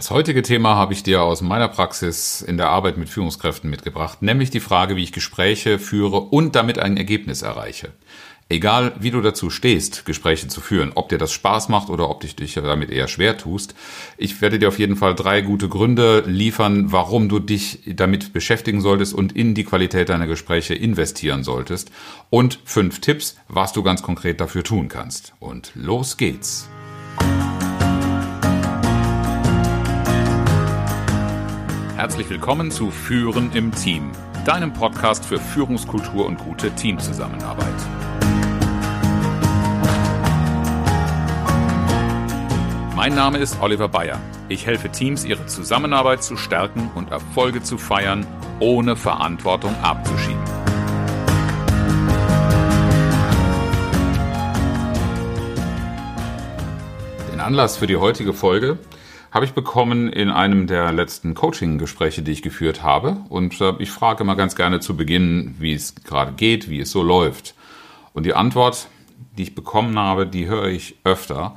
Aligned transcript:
Das 0.00 0.10
heutige 0.10 0.40
Thema 0.40 0.76
habe 0.76 0.94
ich 0.94 1.02
dir 1.02 1.20
aus 1.20 1.42
meiner 1.42 1.68
Praxis 1.68 2.40
in 2.40 2.56
der 2.56 2.70
Arbeit 2.70 2.96
mit 2.96 3.10
Führungskräften 3.10 3.68
mitgebracht, 3.68 4.22
nämlich 4.22 4.48
die 4.48 4.58
Frage, 4.58 4.96
wie 4.96 5.02
ich 5.02 5.12
Gespräche 5.12 5.78
führe 5.78 6.20
und 6.20 6.56
damit 6.56 6.78
ein 6.78 6.96
Ergebnis 6.96 7.42
erreiche. 7.42 7.92
Egal, 8.48 8.94
wie 8.98 9.10
du 9.10 9.20
dazu 9.20 9.50
stehst, 9.50 10.06
Gespräche 10.06 10.48
zu 10.48 10.62
führen, 10.62 10.92
ob 10.94 11.10
dir 11.10 11.18
das 11.18 11.32
Spaß 11.32 11.68
macht 11.68 11.90
oder 11.90 12.08
ob 12.08 12.20
dich 12.20 12.34
dich 12.34 12.54
damit 12.54 12.90
eher 12.90 13.08
schwer 13.08 13.36
tust, 13.36 13.74
ich 14.16 14.40
werde 14.40 14.58
dir 14.58 14.68
auf 14.68 14.78
jeden 14.78 14.96
Fall 14.96 15.14
drei 15.14 15.42
gute 15.42 15.68
Gründe 15.68 16.24
liefern, 16.26 16.90
warum 16.90 17.28
du 17.28 17.38
dich 17.38 17.80
damit 17.84 18.32
beschäftigen 18.32 18.80
solltest 18.80 19.12
und 19.12 19.36
in 19.36 19.54
die 19.54 19.64
Qualität 19.64 20.08
deiner 20.08 20.26
Gespräche 20.26 20.74
investieren 20.74 21.44
solltest 21.44 21.92
und 22.30 22.58
fünf 22.64 23.02
Tipps, 23.02 23.36
was 23.48 23.74
du 23.74 23.82
ganz 23.82 24.00
konkret 24.00 24.40
dafür 24.40 24.64
tun 24.64 24.88
kannst. 24.88 25.34
Und 25.40 25.72
los 25.74 26.16
geht's. 26.16 26.70
Herzlich 32.10 32.30
willkommen 32.30 32.72
zu 32.72 32.90
Führen 32.90 33.52
im 33.52 33.72
Team, 33.72 34.10
deinem 34.44 34.72
Podcast 34.72 35.24
für 35.24 35.38
Führungskultur 35.38 36.26
und 36.26 36.38
gute 36.38 36.72
Teamzusammenarbeit. 36.72 37.72
Mein 42.96 43.14
Name 43.14 43.38
ist 43.38 43.62
Oliver 43.62 43.88
Bayer. 43.88 44.18
Ich 44.48 44.66
helfe 44.66 44.90
Teams, 44.90 45.24
ihre 45.24 45.46
Zusammenarbeit 45.46 46.24
zu 46.24 46.36
stärken 46.36 46.90
und 46.96 47.12
Erfolge 47.12 47.62
zu 47.62 47.78
feiern, 47.78 48.26
ohne 48.58 48.96
Verantwortung 48.96 49.72
abzuschieben. 49.80 50.42
Den 57.32 57.38
Anlass 57.38 57.76
für 57.76 57.86
die 57.86 57.98
heutige 57.98 58.32
Folge 58.32 58.78
habe 59.30 59.44
ich 59.44 59.52
bekommen 59.52 60.08
in 60.08 60.28
einem 60.28 60.66
der 60.66 60.92
letzten 60.92 61.34
Coaching-Gespräche, 61.34 62.22
die 62.22 62.32
ich 62.32 62.42
geführt 62.42 62.82
habe. 62.82 63.18
Und 63.28 63.60
äh, 63.60 63.74
ich 63.78 63.90
frage 63.90 64.24
immer 64.24 64.36
ganz 64.36 64.56
gerne 64.56 64.80
zu 64.80 64.96
Beginn, 64.96 65.54
wie 65.58 65.72
es 65.72 65.94
gerade 65.94 66.32
geht, 66.32 66.68
wie 66.68 66.80
es 66.80 66.90
so 66.90 67.02
läuft. 67.02 67.54
Und 68.12 68.26
die 68.26 68.34
Antwort, 68.34 68.88
die 69.38 69.44
ich 69.44 69.54
bekommen 69.54 69.98
habe, 69.98 70.26
die 70.26 70.46
höre 70.46 70.66
ich 70.66 70.96
öfter. 71.04 71.56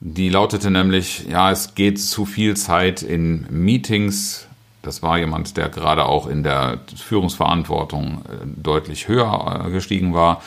Die 0.00 0.28
lautete 0.28 0.70
nämlich, 0.70 1.26
ja, 1.28 1.50
es 1.50 1.74
geht 1.74 2.00
zu 2.00 2.24
viel 2.24 2.56
Zeit 2.56 3.02
in 3.02 3.46
Meetings. 3.50 4.46
Das 4.80 5.02
war 5.02 5.18
jemand, 5.18 5.56
der 5.56 5.68
gerade 5.68 6.06
auch 6.06 6.26
in 6.26 6.42
der 6.42 6.80
Führungsverantwortung 6.96 8.22
äh, 8.28 8.46
deutlich 8.62 9.08
höher 9.08 9.64
äh, 9.66 9.70
gestiegen 9.70 10.14
war. 10.14 10.42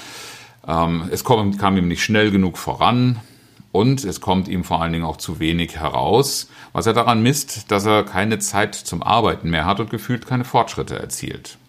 Ähm, 0.68 1.04
es 1.12 1.24
kam, 1.24 1.58
kam 1.58 1.78
ihm 1.78 1.88
nicht 1.88 2.04
schnell 2.04 2.32
genug 2.32 2.58
voran. 2.58 3.20
Und 3.78 4.04
es 4.06 4.22
kommt 4.22 4.48
ihm 4.48 4.64
vor 4.64 4.82
allen 4.82 4.92
Dingen 4.92 5.06
auch 5.06 5.18
zu 5.18 5.40
wenig 5.40 5.76
heraus, 5.76 6.50
was 6.74 6.88
er 6.88 6.94
daran 6.94 7.22
misst, 7.22 7.70
dass 7.70 7.86
er 7.86 8.04
keine 8.04 8.40
Zeit 8.40 8.74
zum 8.74 9.04
Arbeiten 9.04 9.52
mehr 9.52 9.68
hat 9.68 9.80
und 9.80 9.92
gefühlt 9.92 10.26
keine 10.26 10.46
Fortschritte 10.46 10.98
erzielt. 10.98 11.60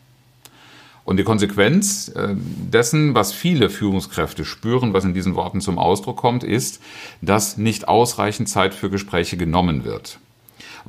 Und 1.05 1.19
die 1.19 1.25
Konsequenz 1.25 2.09
äh, 2.09 2.29
dessen, 2.35 3.15
was 3.15 3.35
viele 3.35 3.69
Führungskräfte 3.69 4.47
spüren, 4.47 4.95
was 4.95 5.05
in 5.05 5.13
diesen 5.13 5.35
Worten 5.35 5.61
zum 5.61 5.79
Ausdruck 5.79 6.17
kommt, 6.17 6.45
ist, 6.45 6.81
dass 7.21 7.59
nicht 7.59 7.89
ausreichend 7.89 8.49
Zeit 8.49 8.73
für 8.73 8.89
Gespräche 8.89 9.37
genommen 9.37 9.85
wird. 9.85 10.19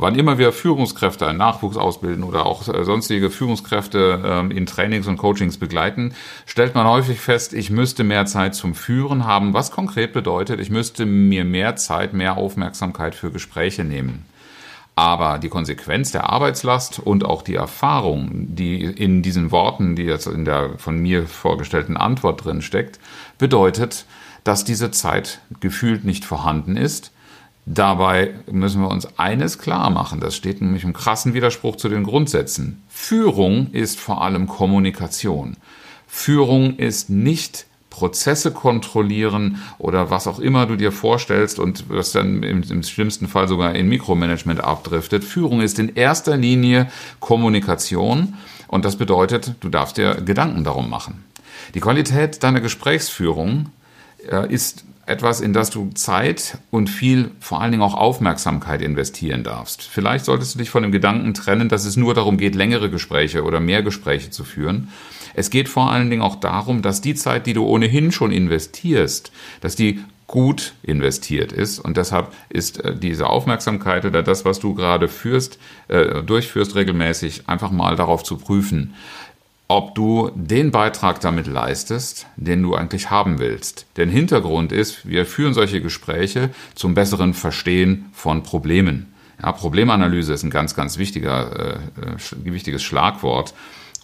Wann 0.02 0.16
immer 0.16 0.38
wir 0.38 0.54
Führungskräfte 0.54 1.28
einen 1.28 1.40
Nachwuchs 1.40 1.76
ausbilden 1.76 2.24
oder 2.24 2.46
auch 2.46 2.66
äh, 2.70 2.86
sonstige 2.86 3.30
Führungskräfte 3.30 4.24
ähm, 4.26 4.50
in 4.50 4.66
Trainings 4.66 5.08
und 5.08 5.18
Coachings 5.18 5.58
begleiten, 5.58 6.14
stellt 6.46 6.74
man 6.74 6.88
häufig 6.88 7.20
fest, 7.20 7.54
ich 7.54 7.70
müsste 7.70 8.06
mehr 8.06 8.26
Zeit 8.26 8.56
zum 8.56 8.76
Führen 8.76 9.26
haben, 9.26 9.54
was 9.54 9.72
konkret 9.72 10.14
bedeutet, 10.14 10.62
ich 10.62 10.70
müsste 10.70 11.06
mir 11.06 11.44
mehr 11.44 11.76
Zeit, 11.76 12.14
mehr 12.14 12.38
Aufmerksamkeit 12.38 13.14
für 13.14 13.30
Gespräche 13.30 13.84
nehmen. 13.84 14.24
Aber 14.96 15.38
die 15.38 15.50
Konsequenz 15.50 16.14
der 16.14 16.30
Arbeitslast 16.30 17.00
und 17.00 17.26
auch 17.26 17.42
die 17.42 17.56
Erfahrung, 17.56 18.56
die 18.56 18.82
in 18.82 19.22
diesen 19.22 19.52
Worten, 19.52 19.98
die 19.98 20.04
jetzt 20.04 20.28
in 20.28 20.46
der 20.46 20.80
von 20.80 20.98
mir 20.98 21.28
vorgestellten 21.28 21.98
Antwort 21.98 22.46
drin 22.46 22.62
steckt, 22.62 23.02
bedeutet, 23.38 24.06
dass 24.46 24.64
diese 24.64 24.92
Zeit 24.92 25.42
gefühlt 25.60 26.06
nicht 26.06 26.24
vorhanden 26.24 26.78
ist, 26.78 27.12
Dabei 27.72 28.34
müssen 28.52 28.82
wir 28.82 28.90
uns 28.90 29.20
eines 29.20 29.60
klar 29.60 29.92
machen, 29.92 30.20
das 30.20 30.36
steht 30.36 30.60
nämlich 30.60 30.84
im 30.84 30.92
krassen 30.92 31.36
Widerspruch 31.36 31.76
zu 31.76 31.88
den 31.88 32.04
Grundsätzen. 32.04 32.82
Führung 32.90 33.70
ist 33.74 34.00
vor 34.00 34.24
allem 34.24 34.48
Kommunikation. 34.48 35.56
Führung 36.08 36.78
ist 36.78 37.12
nicht 37.12 37.68
Prozesse 37.92 38.50
kontrollieren 38.50 39.62
oder 39.78 40.10
was 40.10 40.26
auch 40.26 40.40
immer 40.40 40.66
du 40.66 40.78
dir 40.78 40.92
vorstellst 40.92 41.60
und 41.60 41.86
was 41.90 42.12
dann 42.12 42.42
im, 42.42 42.64
im, 42.64 42.82
schlimmsten 42.82 43.28
Fall 43.28 43.48
sogar 43.48 43.76
in 43.76 43.88
Mikromanagement 43.88 44.64
abdriftet. 44.64 45.24
Führung 45.24 45.62
ist 45.62 45.78
in 45.78 45.96
erster 45.96 46.38
Linie 46.38 46.90
Kommunikation 47.20 48.34
und 48.68 48.84
das 48.84 48.96
bedeutet, 48.96 49.54
du 49.60 49.70
darfst 49.70 49.98
dir 49.98 50.16
Gedanken 50.16 50.64
darum 50.64 50.90
machen. 50.90 51.24
Die 51.76 51.82
Qualität 51.82 52.42
deiner 52.42 52.62
Gesprächsführung 52.62 53.68
äh, 54.28 54.52
ist 54.52 54.86
etwas, 55.10 55.42
in 55.42 55.54
das 55.54 55.70
du 55.70 55.90
Zeit 55.96 56.58
und 56.72 56.90
viel, 56.90 57.32
vor 57.40 57.62
allen 57.62 57.72
Dingen 57.72 57.84
auch 57.84 57.96
Aufmerksamkeit 57.96 58.82
investieren 58.82 59.44
darfst. 59.44 59.82
Vielleicht 59.84 60.26
solltest 60.26 60.56
du 60.56 60.60
dich 60.60 60.70
von 60.70 60.84
dem 60.84 60.92
Gedanken 60.92 61.34
trennen, 61.34 61.70
dass 61.70 61.86
es 61.86 61.98
nur 61.98 62.14
darum 62.14 62.38
geht, 62.38 62.56
längere 62.56 62.90
Gespräche 62.90 63.44
oder 63.44 63.60
mehr 63.60 63.84
Gespräche 63.84 64.30
zu 64.30 64.44
führen. 64.44 64.90
Es 65.34 65.50
geht 65.50 65.70
vor 65.70 65.92
allen 65.92 66.10
Dingen 66.10 66.22
auch 66.22 66.36
darum, 66.36 66.82
dass 66.82 67.02
die 67.02 67.16
Zeit, 67.16 67.46
die 67.46 67.54
du 67.54 67.66
ohnehin 67.66 68.12
schon 68.12 68.32
investierst, 68.32 69.32
dass 69.62 69.76
die 69.76 70.04
gut 70.28 70.74
investiert 70.84 71.52
ist. 71.52 71.80
Und 71.80 71.98
deshalb 71.98 72.32
ist 72.50 72.84
äh, 72.86 72.96
diese 72.96 73.28
Aufmerksamkeit 73.28 74.06
oder 74.06 74.22
das, 74.22 74.46
was 74.46 74.60
du 74.60 74.76
gerade 74.76 75.08
führst, 75.08 75.58
äh, 75.88 76.22
durchführst 76.22 76.76
regelmäßig, 76.76 77.44
einfach 77.48 77.72
mal 77.72 77.96
darauf 77.96 78.24
zu 78.24 78.38
prüfen 78.38 78.94
ob 79.70 79.94
du 79.94 80.32
den 80.34 80.72
Beitrag 80.72 81.22
damit 81.22 81.46
leistest, 81.46 82.26
den 82.36 82.64
du 82.64 82.74
eigentlich 82.74 83.12
haben 83.12 83.38
willst. 83.38 83.86
Denn 83.98 84.10
Hintergrund 84.10 84.72
ist, 84.72 85.08
wir 85.08 85.28
führen 85.28 85.54
solche 85.54 85.80
Gespräche 85.80 86.50
zum 86.74 86.96
besseren 86.96 87.36
Verstehen 87.36 88.08
von 88.12 88.42
Problemen. 88.42 89.14
Ja, 89.42 89.52
Problemanalyse 89.52 90.34
ist 90.34 90.44
ein 90.44 90.50
ganz, 90.50 90.76
ganz 90.76 90.98
wichtiger, 90.98 91.76
äh, 91.76 92.16
wichtiges 92.44 92.82
Schlagwort, 92.82 93.54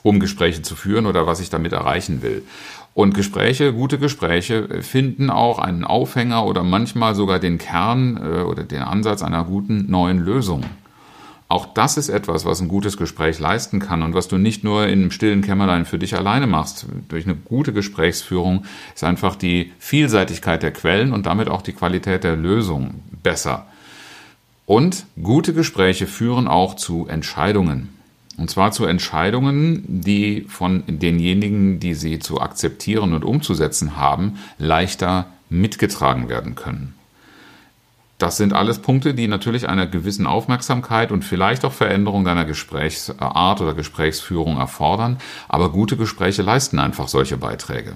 um 0.04 0.20
Gespräche 0.20 0.62
zu 0.62 0.76
führen 0.76 1.08
oder 1.08 1.26
was 1.26 1.40
ich 1.40 1.50
damit 1.50 1.74
erreichen 1.74 2.22
will. 2.22 2.44
Und 2.94 3.16
Gespräche, 3.16 3.74
gute 3.74 3.98
Gespräche 3.98 4.84
finden 4.84 5.32
auch 5.32 5.58
einen 5.58 5.84
Aufhänger 5.84 6.46
oder 6.46 6.64
manchmal 6.64 7.16
sogar 7.16 7.40
den 7.40 7.58
Kern 7.58 8.18
äh, 8.18 8.42
oder 8.44 8.64
den 8.64 8.84
Ansatz 8.84 9.24
einer 9.24 9.44
guten 9.44 9.90
neuen 9.90 10.20
Lösung. 10.20 10.64
Auch 11.56 11.68
das 11.68 11.96
ist 11.96 12.10
etwas, 12.10 12.44
was 12.44 12.60
ein 12.60 12.68
gutes 12.68 12.98
Gespräch 12.98 13.40
leisten 13.40 13.80
kann 13.80 14.04
und 14.04 14.14
was 14.14 14.28
du 14.28 14.38
nicht 14.38 14.66
nur 14.66 14.88
in 14.88 15.00
einem 15.00 15.12
stillen 15.12 15.42
Kämmerlein 15.42 15.86
für 15.86 15.98
dich 15.98 16.14
alleine 16.14 16.48
machst. 16.48 16.86
Durch 17.08 17.24
eine 17.24 17.38
gute 17.38 17.72
Gesprächsführung 17.72 18.66
ist 18.94 19.06
einfach 19.06 19.38
die 19.38 19.72
Vielseitigkeit 19.80 20.64
der 20.64 20.74
Quellen 20.74 21.14
und 21.14 21.28
damit 21.28 21.48
auch 21.48 21.62
die 21.62 21.72
Qualität 21.72 22.26
der 22.26 22.36
Lösung 22.36 22.96
besser. 23.24 23.68
Und 24.66 25.06
gute 25.24 25.54
Gespräche 25.54 26.08
führen 26.08 26.50
auch 26.50 26.76
zu 26.76 27.08
Entscheidungen. 27.08 27.88
Und 28.36 28.50
zwar 28.50 28.74
zu 28.74 28.84
Entscheidungen, 28.84 29.86
die 29.88 30.42
von 30.50 30.84
denjenigen, 30.88 31.80
die 31.80 31.94
sie 31.94 32.20
zu 32.20 32.42
akzeptieren 32.42 33.14
und 33.14 33.24
umzusetzen 33.24 33.96
haben, 33.96 34.40
leichter 34.58 35.28
mitgetragen 35.50 36.28
werden 36.28 36.56
können. 36.56 36.96
Das 38.18 38.38
sind 38.38 38.54
alles 38.54 38.80
Punkte, 38.80 39.14
die 39.14 39.28
natürlich 39.28 39.68
einer 39.68 39.88
gewissen 39.88 40.26
Aufmerksamkeit 40.26 41.12
und 41.12 41.26
vielleicht 41.26 41.66
auch 41.66 41.74
Veränderung 41.74 42.24
deiner 42.24 42.46
Gesprächsart 42.46 43.60
oder 43.60 43.74
Gesprächsführung 43.74 44.58
erfordern, 44.58 45.18
aber 45.50 45.70
gute 45.70 45.98
Gespräche 45.98 46.42
leisten 46.42 46.80
einfach 46.80 47.10
solche 47.10 47.36
Beiträge. 47.36 47.96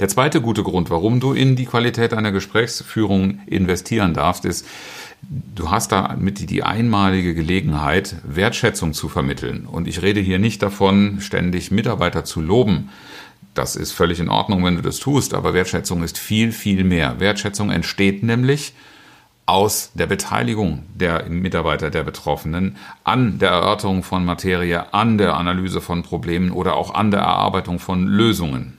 Der 0.00 0.08
zweite 0.08 0.42
gute 0.42 0.62
Grund, 0.62 0.90
warum 0.90 1.20
du 1.20 1.32
in 1.32 1.56
die 1.56 1.64
Qualität 1.64 2.12
deiner 2.12 2.30
Gesprächsführung 2.30 3.40
investieren 3.46 4.12
darfst, 4.12 4.44
ist, 4.44 4.66
du 5.22 5.70
hast 5.70 5.92
damit 5.92 6.50
die 6.50 6.62
einmalige 6.62 7.34
Gelegenheit, 7.34 8.16
Wertschätzung 8.22 8.92
zu 8.92 9.08
vermitteln. 9.08 9.64
Und 9.64 9.88
ich 9.88 10.02
rede 10.02 10.20
hier 10.20 10.38
nicht 10.38 10.62
davon, 10.62 11.22
ständig 11.22 11.70
Mitarbeiter 11.70 12.24
zu 12.24 12.42
loben. 12.42 12.90
Das 13.54 13.74
ist 13.74 13.92
völlig 13.92 14.20
in 14.20 14.28
Ordnung, 14.28 14.62
wenn 14.66 14.76
du 14.76 14.82
das 14.82 14.98
tust, 14.98 15.32
aber 15.32 15.54
Wertschätzung 15.54 16.02
ist 16.02 16.18
viel, 16.18 16.52
viel 16.52 16.84
mehr. 16.84 17.18
Wertschätzung 17.18 17.70
entsteht 17.70 18.22
nämlich 18.22 18.74
aus 19.46 19.92
der 19.94 20.06
Beteiligung 20.06 20.82
der 20.94 21.28
Mitarbeiter 21.28 21.90
der 21.90 22.02
Betroffenen 22.02 22.76
an 23.04 23.38
der 23.38 23.50
Erörterung 23.50 24.02
von 24.02 24.24
Materie, 24.24 24.92
an 24.92 25.18
der 25.18 25.36
Analyse 25.36 25.80
von 25.80 26.02
Problemen 26.02 26.50
oder 26.50 26.74
auch 26.74 26.94
an 26.94 27.12
der 27.12 27.20
Erarbeitung 27.20 27.78
von 27.78 28.06
Lösungen. 28.06 28.76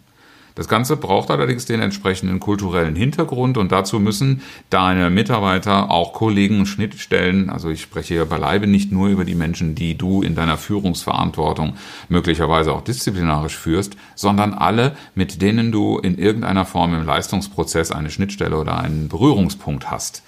Das 0.55 0.67
Ganze 0.67 0.97
braucht 0.97 1.29
allerdings 1.29 1.65
den 1.65 1.81
entsprechenden 1.81 2.39
kulturellen 2.39 2.95
Hintergrund 2.95 3.59
und 3.59 3.71
dazu 3.71 3.99
müssen 3.99 4.41
deine 4.71 5.11
Mitarbeiter, 5.11 5.91
auch 5.91 6.13
Kollegen, 6.13 6.65
Schnittstellen, 6.65 7.51
also 7.51 7.69
ich 7.69 7.83
spreche 7.83 8.15
hier 8.15 8.25
beileibe 8.25 8.65
nicht 8.65 8.91
nur 8.91 9.07
über 9.07 9.23
die 9.23 9.35
Menschen, 9.35 9.75
die 9.75 9.95
du 9.95 10.23
in 10.23 10.33
deiner 10.33 10.57
Führungsverantwortung 10.57 11.75
möglicherweise 12.09 12.73
auch 12.73 12.81
disziplinarisch 12.81 13.55
führst, 13.55 13.97
sondern 14.15 14.55
alle, 14.55 14.97
mit 15.13 15.43
denen 15.43 15.71
du 15.71 15.99
in 15.99 16.17
irgendeiner 16.17 16.65
Form 16.65 16.95
im 16.95 17.05
Leistungsprozess 17.05 17.91
eine 17.91 18.09
Schnittstelle 18.09 18.57
oder 18.57 18.79
einen 18.79 19.09
Berührungspunkt 19.09 19.91
hast 19.91 20.23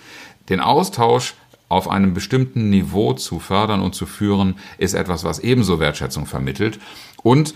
den 0.49 0.59
Austausch 0.59 1.35
auf 1.69 1.87
einem 1.87 2.13
bestimmten 2.13 2.69
Niveau 2.69 3.13
zu 3.13 3.39
fördern 3.39 3.81
und 3.81 3.93
zu 3.93 4.05
führen, 4.05 4.55
ist 4.77 4.95
etwas, 4.95 5.23
was 5.23 5.39
ebenso 5.39 5.79
Wertschätzung 5.79 6.25
vermittelt. 6.25 6.79
Und 7.21 7.53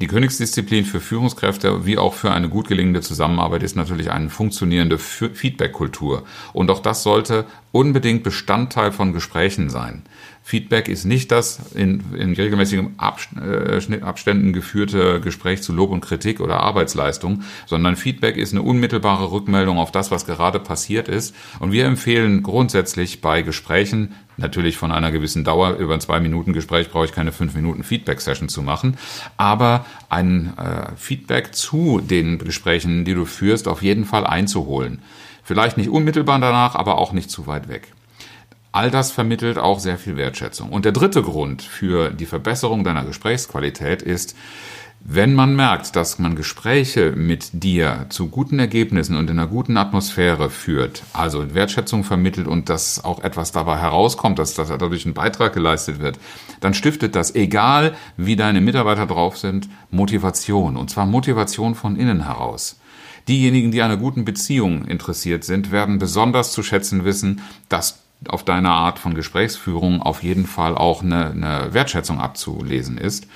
die 0.00 0.06
Königsdisziplin 0.06 0.84
für 0.84 1.00
Führungskräfte 1.00 1.84
wie 1.84 1.98
auch 1.98 2.14
für 2.14 2.30
eine 2.30 2.48
gut 2.48 2.68
gelingende 2.68 3.00
Zusammenarbeit 3.00 3.64
ist 3.64 3.74
natürlich 3.74 4.12
eine 4.12 4.30
funktionierende 4.30 4.96
Feedback-Kultur. 4.96 6.22
Und 6.52 6.70
auch 6.70 6.78
das 6.78 7.02
sollte 7.02 7.46
unbedingt 7.72 8.22
Bestandteil 8.22 8.92
von 8.92 9.12
Gesprächen 9.12 9.70
sein. 9.70 10.04
Feedback 10.48 10.88
ist 10.88 11.04
nicht 11.04 11.30
das 11.30 11.60
in, 11.74 12.02
in 12.16 12.32
regelmäßigen 12.32 12.96
äh, 12.98 14.00
Abständen 14.00 14.54
geführte 14.54 15.20
Gespräch 15.20 15.62
zu 15.62 15.74
Lob 15.74 15.90
und 15.90 16.00
Kritik 16.00 16.40
oder 16.40 16.60
Arbeitsleistung, 16.60 17.42
sondern 17.66 17.96
Feedback 17.96 18.38
ist 18.38 18.54
eine 18.54 18.62
unmittelbare 18.62 19.30
Rückmeldung 19.30 19.76
auf 19.76 19.92
das, 19.92 20.10
was 20.10 20.24
gerade 20.24 20.58
passiert 20.58 21.06
ist. 21.06 21.34
Und 21.58 21.72
wir 21.72 21.84
empfehlen 21.84 22.42
grundsätzlich 22.42 23.20
bei 23.20 23.42
Gesprächen, 23.42 24.14
natürlich 24.38 24.78
von 24.78 24.90
einer 24.90 25.10
gewissen 25.10 25.44
Dauer, 25.44 25.76
über 25.76 25.92
ein 25.92 26.00
zwei 26.00 26.18
Minuten 26.18 26.54
Gespräch 26.54 26.88
brauche 26.88 27.04
ich 27.04 27.12
keine 27.12 27.32
fünf 27.32 27.54
Minuten 27.54 27.82
Feedback-Session 27.82 28.48
zu 28.48 28.62
machen, 28.62 28.96
aber 29.36 29.84
ein 30.08 30.56
äh, 30.56 30.96
Feedback 30.96 31.54
zu 31.54 32.00
den 32.00 32.38
Gesprächen, 32.38 33.04
die 33.04 33.12
du 33.12 33.26
führst, 33.26 33.68
auf 33.68 33.82
jeden 33.82 34.06
Fall 34.06 34.26
einzuholen. 34.26 35.02
Vielleicht 35.44 35.76
nicht 35.76 35.90
unmittelbar 35.90 36.38
danach, 36.38 36.74
aber 36.74 36.96
auch 36.96 37.12
nicht 37.12 37.30
zu 37.30 37.46
weit 37.46 37.68
weg. 37.68 37.92
All 38.78 38.92
das 38.92 39.10
vermittelt 39.10 39.58
auch 39.58 39.80
sehr 39.80 39.98
viel 39.98 40.16
Wertschätzung. 40.16 40.70
Und 40.70 40.84
der 40.84 40.92
dritte 40.92 41.20
Grund 41.20 41.62
für 41.62 42.10
die 42.10 42.26
Verbesserung 42.26 42.84
deiner 42.84 43.04
Gesprächsqualität 43.04 44.02
ist, 44.02 44.36
wenn 45.00 45.34
man 45.34 45.56
merkt, 45.56 45.96
dass 45.96 46.20
man 46.20 46.36
Gespräche 46.36 47.10
mit 47.10 47.64
dir 47.64 48.06
zu 48.08 48.28
guten 48.28 48.60
Ergebnissen 48.60 49.16
und 49.16 49.28
in 49.30 49.36
einer 49.36 49.48
guten 49.48 49.76
Atmosphäre 49.76 50.48
führt, 50.48 51.02
also 51.12 51.56
Wertschätzung 51.56 52.04
vermittelt 52.04 52.46
und 52.46 52.68
dass 52.68 53.04
auch 53.04 53.24
etwas 53.24 53.50
dabei 53.50 53.78
herauskommt, 53.78 54.38
dass, 54.38 54.54
dass 54.54 54.68
dadurch 54.68 55.06
ein 55.06 55.14
Beitrag 55.14 55.54
geleistet 55.54 55.98
wird, 55.98 56.20
dann 56.60 56.72
stiftet 56.72 57.16
das, 57.16 57.34
egal 57.34 57.96
wie 58.16 58.36
deine 58.36 58.60
Mitarbeiter 58.60 59.06
drauf 59.06 59.38
sind, 59.38 59.68
Motivation. 59.90 60.76
Und 60.76 60.88
zwar 60.88 61.04
Motivation 61.04 61.74
von 61.74 61.96
innen 61.96 62.26
heraus. 62.26 62.78
Diejenigen, 63.26 63.72
die 63.72 63.82
an 63.82 63.90
einer 63.90 64.00
guten 64.00 64.24
Beziehung 64.24 64.84
interessiert 64.84 65.42
sind, 65.42 65.72
werden 65.72 65.98
besonders 65.98 66.52
zu 66.52 66.62
schätzen 66.62 67.04
wissen, 67.04 67.40
dass 67.68 68.04
auf 68.26 68.44
deiner 68.44 68.72
Art 68.72 68.98
von 68.98 69.14
Gesprächsführung 69.14 70.02
auf 70.02 70.22
jeden 70.22 70.46
Fall 70.46 70.76
auch 70.76 71.02
eine, 71.02 71.30
eine 71.30 71.68
Wertschätzung 71.72 72.20
abzulesen 72.20 72.98
ist. 72.98 73.26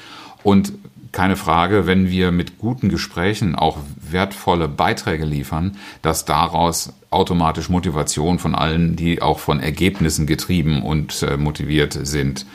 Und 0.42 0.72
keine 1.12 1.36
Frage, 1.36 1.86
wenn 1.86 2.08
wir 2.08 2.32
mit 2.32 2.58
guten 2.58 2.88
Gesprächen 2.88 3.54
auch 3.54 3.78
wertvolle 4.00 4.66
Beiträge 4.66 5.26
liefern, 5.26 5.76
dass 6.00 6.24
daraus 6.24 6.94
automatisch 7.10 7.68
Motivation 7.68 8.38
von 8.38 8.54
allen, 8.54 8.96
die 8.96 9.20
auch 9.20 9.38
von 9.38 9.60
Ergebnissen 9.60 10.26
getrieben 10.26 10.82
und 10.82 11.22
äh, 11.22 11.36
motiviert 11.36 11.98
sind, 12.02 12.46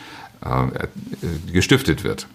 äh, 0.43 0.87
gestiftet 1.53 2.03
wird. 2.03 2.27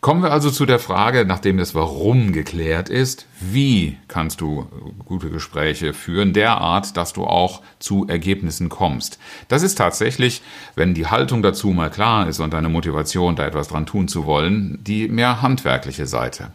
Kommen 0.00 0.22
wir 0.22 0.30
also 0.30 0.52
zu 0.52 0.64
der 0.64 0.78
Frage, 0.78 1.24
nachdem 1.24 1.56
das 1.56 1.74
Warum 1.74 2.32
geklärt 2.32 2.88
ist, 2.88 3.26
wie 3.40 3.98
kannst 4.06 4.40
du 4.40 4.68
gute 5.04 5.28
Gespräche 5.28 5.92
führen, 5.92 6.32
derart, 6.32 6.96
dass 6.96 7.12
du 7.12 7.24
auch 7.24 7.62
zu 7.80 8.06
Ergebnissen 8.06 8.68
kommst. 8.68 9.18
Das 9.48 9.64
ist 9.64 9.74
tatsächlich, 9.74 10.40
wenn 10.76 10.94
die 10.94 11.08
Haltung 11.08 11.42
dazu 11.42 11.70
mal 11.70 11.90
klar 11.90 12.28
ist 12.28 12.38
und 12.38 12.52
deine 12.52 12.68
Motivation, 12.68 13.34
da 13.34 13.44
etwas 13.44 13.68
dran 13.68 13.86
tun 13.86 14.06
zu 14.06 14.24
wollen, 14.24 14.78
die 14.84 15.08
mehr 15.08 15.42
handwerkliche 15.42 16.06
Seite. 16.06 16.52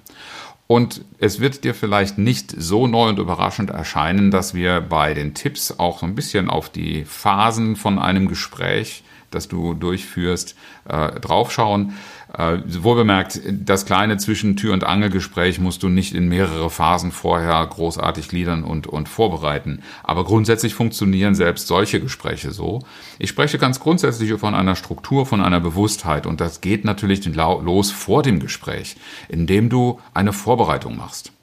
Und 0.68 1.04
es 1.20 1.42
wird 1.42 1.66
dir 1.66 1.76
vielleicht 1.76 2.18
nicht 2.18 2.56
so 2.58 2.88
neu 2.88 3.10
und 3.10 3.20
überraschend 3.20 3.72
erscheinen, 3.72 4.32
dass 4.32 4.54
wir 4.54 4.80
bei 4.80 5.14
den 5.14 5.34
Tipps 5.34 5.78
auch 5.78 6.00
so 6.00 6.06
ein 6.06 6.16
bisschen 6.16 6.50
auf 6.50 6.70
die 6.70 7.04
Phasen 7.04 7.76
von 7.76 8.00
einem 8.00 8.30
Gespräch, 8.30 9.04
das 9.32 9.50
du 9.50 9.74
durchführst, 9.74 10.56
äh, 10.88 11.20
draufschauen. 11.20 11.94
Äh, 12.36 12.58
wohl 12.66 12.96
bemerkt, 12.96 13.40
das 13.48 13.86
kleine 13.86 14.18
zwischen 14.18 14.56
Tür- 14.56 14.74
und 14.74 14.84
Angelgespräch 14.84 15.60
musst 15.60 15.84
du 15.84 15.90
nicht 15.90 16.16
in 16.16 16.28
mehrere 16.28 16.72
Phasen 16.72 17.12
vorher 17.12 17.66
großartig 17.66 18.28
gliedern 18.28 18.64
und, 18.64 18.88
und 18.88 19.08
vorbereiten. 19.08 19.84
Aber 20.02 20.24
grundsätzlich 20.24 20.74
funktionieren 20.74 21.36
selbst 21.36 21.68
solche 21.68 22.00
Gespräche 22.00 22.52
so. 22.52 22.82
Ich 23.20 23.30
spreche 23.30 23.60
ganz 23.60 23.80
grundsätzlich 23.80 24.34
von 24.40 24.56
einer 24.56 24.76
Struktur, 24.76 25.28
von 25.28 25.42
einer 25.42 25.60
Bewusstheit. 25.60 26.26
Und 26.26 26.42
das 26.42 26.62
geht 26.62 26.86
natürlich 26.86 27.24
los 27.36 27.92
vor 27.92 28.24
dem 28.24 28.40
Gespräch, 28.40 28.96
indem 29.30 29.70
du 29.70 30.00
eine 30.16 30.34
Vorbereitung 30.34 30.98
machst. 30.98 31.34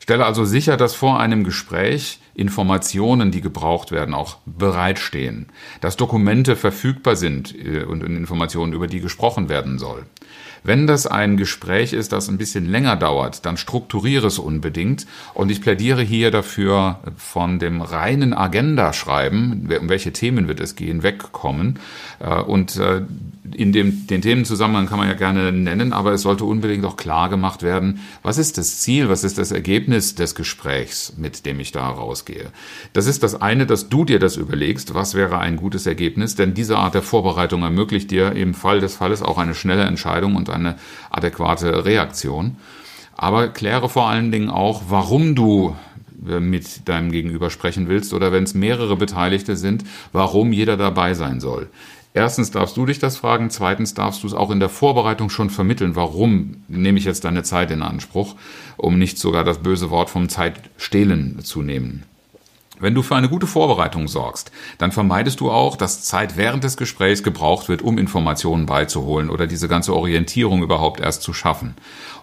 Stelle 0.00 0.24
also 0.24 0.46
sicher, 0.46 0.78
dass 0.78 0.94
vor 0.94 1.20
einem 1.20 1.44
Gespräch 1.44 2.20
Informationen, 2.36 3.30
die 3.30 3.40
gebraucht 3.40 3.92
werden, 3.92 4.14
auch 4.14 4.36
bereitstehen, 4.44 5.46
dass 5.80 5.96
Dokumente 5.96 6.54
verfügbar 6.54 7.16
sind 7.16 7.54
äh, 7.54 7.82
und 7.84 8.02
Informationen, 8.02 8.74
über 8.74 8.86
die 8.86 9.00
gesprochen 9.00 9.48
werden 9.48 9.78
soll. 9.78 10.04
Wenn 10.66 10.88
das 10.88 11.06
ein 11.06 11.36
Gespräch 11.36 11.92
ist, 11.92 12.10
das 12.10 12.28
ein 12.28 12.38
bisschen 12.38 12.68
länger 12.68 12.96
dauert, 12.96 13.46
dann 13.46 13.56
strukturiere 13.56 14.26
es 14.26 14.40
unbedingt. 14.40 15.06
Und 15.32 15.48
ich 15.50 15.60
plädiere 15.60 16.02
hier 16.02 16.32
dafür, 16.32 16.98
von 17.16 17.60
dem 17.60 17.82
reinen 17.82 18.34
Agenda-Schreiben, 18.34 19.68
um 19.80 19.88
welche 19.88 20.12
Themen 20.12 20.48
wird 20.48 20.58
es 20.58 20.74
gehen, 20.74 21.04
wegkommen. 21.04 21.78
Äh, 22.18 22.40
und 22.40 22.76
äh, 22.76 23.02
in 23.54 23.70
dem, 23.70 24.08
den 24.08 24.22
Themenzusammenhang 24.22 24.86
kann 24.86 24.98
man 24.98 25.06
ja 25.06 25.14
gerne 25.14 25.52
nennen, 25.52 25.92
aber 25.92 26.12
es 26.12 26.22
sollte 26.22 26.44
unbedingt 26.44 26.84
auch 26.84 26.96
klar 26.96 27.28
gemacht 27.28 27.62
werden, 27.62 28.00
was 28.24 28.36
ist 28.36 28.58
das 28.58 28.80
Ziel, 28.80 29.08
was 29.08 29.22
ist 29.22 29.38
das 29.38 29.52
Ergebnis 29.52 30.16
des 30.16 30.34
Gesprächs, 30.34 31.12
mit 31.16 31.46
dem 31.46 31.60
ich 31.60 31.70
da 31.70 31.88
rausgehe. 31.88 32.25
Das 32.92 33.06
ist 33.06 33.22
das 33.22 33.40
eine, 33.40 33.66
dass 33.66 33.88
du 33.88 34.04
dir 34.04 34.18
das 34.18 34.36
überlegst, 34.36 34.94
was 34.94 35.14
wäre 35.14 35.38
ein 35.38 35.56
gutes 35.56 35.86
Ergebnis, 35.86 36.34
denn 36.34 36.54
diese 36.54 36.76
Art 36.78 36.94
der 36.94 37.02
Vorbereitung 37.02 37.62
ermöglicht 37.62 38.10
dir 38.10 38.32
im 38.32 38.54
Fall 38.54 38.80
des 38.80 38.96
Falles 38.96 39.22
auch 39.22 39.38
eine 39.38 39.54
schnelle 39.54 39.84
Entscheidung 39.84 40.36
und 40.36 40.50
eine 40.50 40.76
adäquate 41.10 41.84
Reaktion. 41.84 42.56
Aber 43.16 43.48
kläre 43.48 43.88
vor 43.88 44.08
allen 44.08 44.30
Dingen 44.30 44.50
auch, 44.50 44.82
warum 44.88 45.34
du 45.34 45.74
äh, 46.28 46.40
mit 46.40 46.88
deinem 46.88 47.10
Gegenüber 47.10 47.50
sprechen 47.50 47.88
willst 47.88 48.12
oder 48.12 48.32
wenn 48.32 48.44
es 48.44 48.54
mehrere 48.54 48.96
Beteiligte 48.96 49.56
sind, 49.56 49.84
warum 50.12 50.52
jeder 50.52 50.76
dabei 50.76 51.14
sein 51.14 51.40
soll. 51.40 51.68
Erstens 52.16 52.50
darfst 52.50 52.78
du 52.78 52.86
dich 52.86 52.98
das 52.98 53.18
fragen, 53.18 53.50
zweitens 53.50 53.92
darfst 53.92 54.22
du 54.22 54.26
es 54.26 54.32
auch 54.32 54.50
in 54.50 54.58
der 54.58 54.70
Vorbereitung 54.70 55.28
schon 55.28 55.50
vermitteln, 55.50 55.96
warum 55.96 56.64
nehme 56.66 56.98
ich 56.98 57.04
jetzt 57.04 57.26
deine 57.26 57.42
Zeit 57.42 57.70
in 57.70 57.82
Anspruch, 57.82 58.36
um 58.78 58.98
nicht 58.98 59.18
sogar 59.18 59.44
das 59.44 59.58
böse 59.58 59.90
Wort 59.90 60.08
vom 60.08 60.30
Zeitstehlen 60.30 61.40
zu 61.40 61.60
nehmen. 61.60 62.04
Wenn 62.78 62.94
du 62.94 63.02
für 63.02 63.16
eine 63.16 63.30
gute 63.30 63.46
Vorbereitung 63.46 64.06
sorgst, 64.06 64.52
dann 64.76 64.92
vermeidest 64.92 65.40
du 65.40 65.50
auch, 65.50 65.76
dass 65.76 66.02
Zeit 66.02 66.36
während 66.36 66.62
des 66.62 66.76
Gesprächs 66.76 67.22
gebraucht 67.22 67.70
wird, 67.70 67.80
um 67.80 67.96
Informationen 67.96 68.66
beizuholen 68.66 69.30
oder 69.30 69.46
diese 69.46 69.66
ganze 69.66 69.94
Orientierung 69.94 70.62
überhaupt 70.62 71.00
erst 71.00 71.22
zu 71.22 71.32
schaffen. 71.32 71.74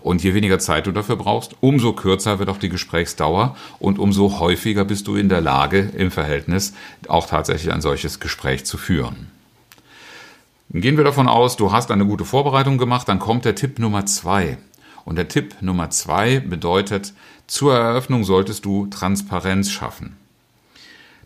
Und 0.01 0.23
je 0.23 0.35
weniger 0.35 0.59
Zeit 0.59 0.85
du 0.85 0.91
dafür 0.91 1.15
brauchst, 1.15 1.55
umso 1.61 1.93
kürzer 1.93 2.37
wird 2.37 2.49
auch 2.49 2.59
die 2.59 2.69
Gesprächsdauer 2.69 3.55
und 3.79 3.97
umso 3.97 4.39
häufiger 4.39 4.85
bist 4.85 5.07
du 5.07 5.15
in 5.15 5.27
der 5.27 5.41
Lage, 5.41 5.89
im 5.97 6.11
Verhältnis 6.11 6.73
auch 7.07 7.25
tatsächlich 7.25 7.73
ein 7.73 7.81
solches 7.81 8.19
Gespräch 8.19 8.63
zu 8.63 8.77
führen. 8.77 9.31
Gehen 10.69 10.97
wir 10.97 11.03
davon 11.03 11.27
aus, 11.27 11.55
du 11.55 11.71
hast 11.71 11.89
eine 11.89 12.05
gute 12.05 12.25
Vorbereitung 12.25 12.77
gemacht, 12.77 13.07
dann 13.07 13.19
kommt 13.19 13.45
der 13.45 13.55
Tipp 13.55 13.79
Nummer 13.79 14.05
zwei. 14.05 14.57
Und 15.03 15.17
der 15.17 15.27
Tipp 15.27 15.55
Nummer 15.61 15.89
zwei 15.89 16.39
bedeutet, 16.39 17.13
zur 17.47 17.75
Eröffnung 17.75 18.23
solltest 18.23 18.65
du 18.65 18.87
Transparenz 18.87 19.71
schaffen. 19.71 20.15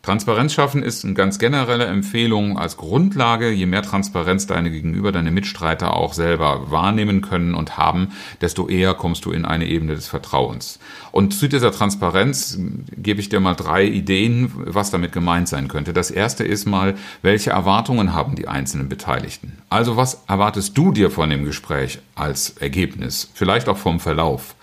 Transparenz 0.07 0.53
schaffen 0.53 0.83
ist 0.83 1.03
eine 1.03 1.15
ganz 1.15 1.37
generelle 1.37 1.83
Empfehlung 1.83 2.57
als 2.57 2.77
Grundlage. 2.77 3.49
Je 3.49 3.65
mehr 3.65 3.81
Transparenz 3.81 4.47
deine 4.47 4.71
Gegenüber, 4.71 5.11
deine 5.11 5.31
Mitstreiter 5.31 5.97
auch 5.97 6.13
selber 6.13 6.71
wahrnehmen 6.71 7.19
können 7.19 7.53
und 7.53 7.77
haben, 7.77 8.13
desto 8.39 8.69
eher 8.69 8.93
kommst 8.93 9.25
du 9.25 9.31
in 9.31 9.43
eine 9.43 9.65
Ebene 9.65 9.95
des 9.95 10.07
Vertrauens. 10.07 10.79
Und 11.11 11.33
zu 11.33 11.49
dieser 11.49 11.73
Transparenz 11.73 12.57
gebe 12.95 13.19
ich 13.19 13.27
dir 13.27 13.41
mal 13.41 13.53
drei 13.53 13.83
Ideen, 13.83 14.49
was 14.55 14.91
damit 14.91 15.11
gemeint 15.11 15.49
sein 15.49 15.67
könnte. 15.67 15.91
Das 15.91 16.09
erste 16.09 16.45
ist 16.45 16.65
mal, 16.67 16.95
welche 17.21 17.49
Erwartungen 17.49 18.13
haben 18.13 18.35
die 18.35 18.47
einzelnen 18.47 18.87
Beteiligten? 18.87 19.57
Also 19.69 19.97
was 19.97 20.23
erwartest 20.29 20.77
du 20.77 20.93
dir 20.93 21.11
von 21.11 21.29
dem 21.29 21.43
Gespräch 21.43 21.99
als 22.15 22.51
Ergebnis? 22.51 23.29
Vielleicht 23.33 23.67
auch 23.67 23.77
vom 23.77 23.99
Verlauf. 23.99 24.55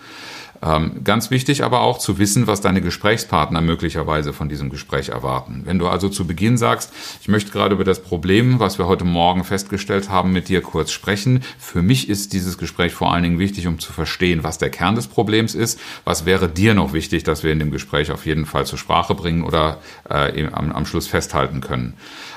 Ähm, 0.61 1.03
ganz 1.03 1.31
wichtig 1.31 1.63
aber 1.63 1.81
auch 1.81 1.97
zu 1.97 2.17
wissen, 2.17 2.47
was 2.47 2.61
deine 2.61 2.81
Gesprächspartner 2.81 3.61
möglicherweise 3.61 4.33
von 4.33 4.49
diesem 4.49 4.69
Gespräch 4.69 5.09
erwarten. 5.09 5.63
Wenn 5.65 5.79
du 5.79 5.87
also 5.87 6.09
zu 6.09 6.25
Beginn 6.25 6.57
sagst, 6.57 6.91
ich 7.21 7.27
möchte 7.27 7.51
gerade 7.51 7.75
über 7.75 7.83
das 7.83 8.01
Problem, 8.01 8.59
was 8.59 8.77
wir 8.77 8.87
heute 8.87 9.05
Morgen 9.05 9.43
festgestellt 9.43 10.09
haben, 10.09 10.31
mit 10.31 10.49
dir 10.49 10.61
kurz 10.61 10.91
sprechen. 10.91 11.41
Für 11.59 11.81
mich 11.81 12.09
ist 12.09 12.33
dieses 12.33 12.57
Gespräch 12.57 12.93
vor 12.93 13.13
allen 13.13 13.23
Dingen 13.23 13.39
wichtig, 13.39 13.67
um 13.67 13.79
zu 13.79 13.93
verstehen, 13.93 14.43
was 14.43 14.57
der 14.57 14.69
Kern 14.69 14.95
des 14.95 15.07
Problems 15.07 15.55
ist. 15.55 15.79
Was 16.03 16.25
wäre 16.25 16.47
dir 16.47 16.73
noch 16.73 16.93
wichtig, 16.93 17.23
dass 17.23 17.43
wir 17.43 17.51
in 17.51 17.59
dem 17.59 17.71
Gespräch 17.71 18.11
auf 18.11 18.25
jeden 18.25 18.45
Fall 18.45 18.65
zur 18.65 18.79
Sprache 18.79 19.15
bringen 19.15 19.43
oder 19.43 19.79
äh, 20.09 20.47
am, 20.47 20.71
am 20.71 20.85
Schluss 20.85 21.07
festhalten 21.07 21.61
können? 21.61 21.95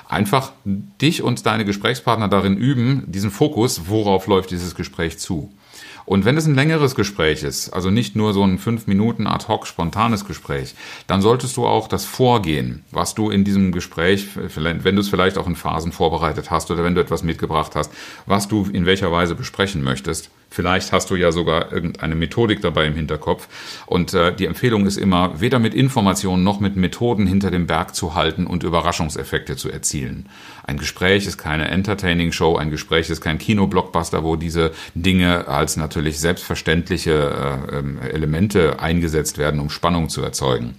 Einfach 0.08 0.52
dich 0.64 1.22
und 1.22 1.44
deine 1.44 1.66
Gesprächspartner 1.66 2.28
darin 2.28 2.56
üben, 2.56 3.04
diesen 3.06 3.30
Fokus, 3.30 3.82
worauf 3.88 4.26
läuft 4.26 4.50
dieses 4.50 4.74
Gespräch 4.74 5.18
zu. 5.18 5.52
Und 6.08 6.24
wenn 6.24 6.38
es 6.38 6.46
ein 6.46 6.54
längeres 6.54 6.94
Gespräch 6.94 7.42
ist, 7.42 7.68
also 7.68 7.90
nicht 7.90 8.16
nur 8.16 8.32
so 8.32 8.42
ein 8.42 8.56
fünf 8.56 8.86
Minuten 8.86 9.26
ad 9.26 9.46
hoc 9.46 9.66
spontanes 9.66 10.24
Gespräch, 10.24 10.74
dann 11.06 11.20
solltest 11.20 11.54
du 11.58 11.66
auch 11.66 11.86
das 11.86 12.06
Vorgehen, 12.06 12.82
was 12.90 13.14
du 13.14 13.28
in 13.28 13.44
diesem 13.44 13.72
Gespräch, 13.72 14.28
wenn 14.34 14.96
du 14.96 15.02
es 15.02 15.10
vielleicht 15.10 15.36
auch 15.36 15.46
in 15.46 15.54
Phasen 15.54 15.92
vorbereitet 15.92 16.50
hast 16.50 16.70
oder 16.70 16.82
wenn 16.82 16.94
du 16.94 17.02
etwas 17.02 17.24
mitgebracht 17.24 17.76
hast, 17.76 17.92
was 18.24 18.48
du 18.48 18.64
in 18.72 18.86
welcher 18.86 19.12
Weise 19.12 19.34
besprechen 19.34 19.82
möchtest, 19.82 20.30
Vielleicht 20.50 20.92
hast 20.92 21.10
du 21.10 21.16
ja 21.16 21.30
sogar 21.30 21.72
irgendeine 21.72 22.14
Methodik 22.14 22.62
dabei 22.62 22.86
im 22.86 22.94
Hinterkopf. 22.94 23.48
Und 23.86 24.14
äh, 24.14 24.34
die 24.34 24.46
Empfehlung 24.46 24.86
ist 24.86 24.96
immer, 24.96 25.40
weder 25.40 25.58
mit 25.58 25.74
Informationen 25.74 26.42
noch 26.42 26.58
mit 26.58 26.76
Methoden 26.76 27.26
hinter 27.26 27.50
dem 27.50 27.66
Berg 27.66 27.94
zu 27.94 28.14
halten 28.14 28.46
und 28.46 28.62
Überraschungseffekte 28.62 29.56
zu 29.56 29.70
erzielen. 29.70 30.28
Ein 30.66 30.78
Gespräch 30.78 31.26
ist 31.26 31.38
keine 31.38 31.68
Entertaining-Show, 31.68 32.56
ein 32.56 32.70
Gespräch 32.70 33.10
ist 33.10 33.20
kein 33.20 33.38
Kino-Blockbuster, 33.38 34.24
wo 34.24 34.36
diese 34.36 34.72
Dinge 34.94 35.48
als 35.48 35.76
natürlich 35.76 36.18
selbstverständliche 36.18 37.12
äh, 37.72 37.78
ähm, 37.78 37.98
Elemente 38.00 38.80
eingesetzt 38.80 39.38
werden, 39.38 39.60
um 39.60 39.70
Spannung 39.70 40.08
zu 40.08 40.22
erzeugen. 40.22 40.76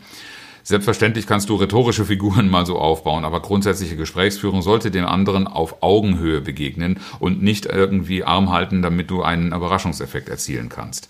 Selbstverständlich 0.64 1.28
kannst 1.28 1.50
du 1.50 1.56
rhetorische 1.56 2.06
Figuren 2.06 2.50
mal 2.50 2.66
so 2.66 2.78
aufbauen, 2.78 3.26
aber 3.26 3.42
grundsätzliche 3.42 3.96
Gesprächsführung 3.96 4.62
sollte 4.62 4.92
dem 4.92 5.06
anderen 5.06 5.48
auf 5.48 5.82
Augenhöhe 5.82 6.42
begegnen 6.42 7.00
und 7.20 7.42
nicht 7.42 7.66
irgendwie 7.66 8.24
arm 8.24 8.52
halten, 8.52 8.82
damit 8.82 9.10
du 9.10 9.24
einen 9.24 9.54
Überraschungseffekt 9.54 10.30
erzielen 10.30 10.70
kannst. 10.70 11.10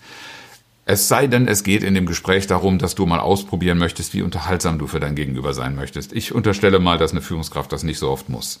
Es 0.86 1.06
sei 1.06 1.26
denn, 1.28 1.46
es 1.46 1.62
geht 1.62 1.84
in 1.84 1.94
dem 1.94 2.06
Gespräch 2.06 2.46
darum, 2.48 2.78
dass 2.78 2.96
du 2.96 3.06
mal 3.06 3.20
ausprobieren 3.20 3.78
möchtest, 3.78 4.12
wie 4.14 4.22
unterhaltsam 4.22 4.78
du 4.78 4.86
für 4.88 4.98
dein 4.98 5.14
Gegenüber 5.14 5.54
sein 5.54 5.76
möchtest. 5.76 6.12
Ich 6.12 6.34
unterstelle 6.34 6.80
mal, 6.80 6.98
dass 6.98 7.12
eine 7.12 7.20
Führungskraft 7.20 7.72
das 7.72 7.84
nicht 7.84 7.98
so 7.98 8.10
oft 8.10 8.28
muss. 8.28 8.60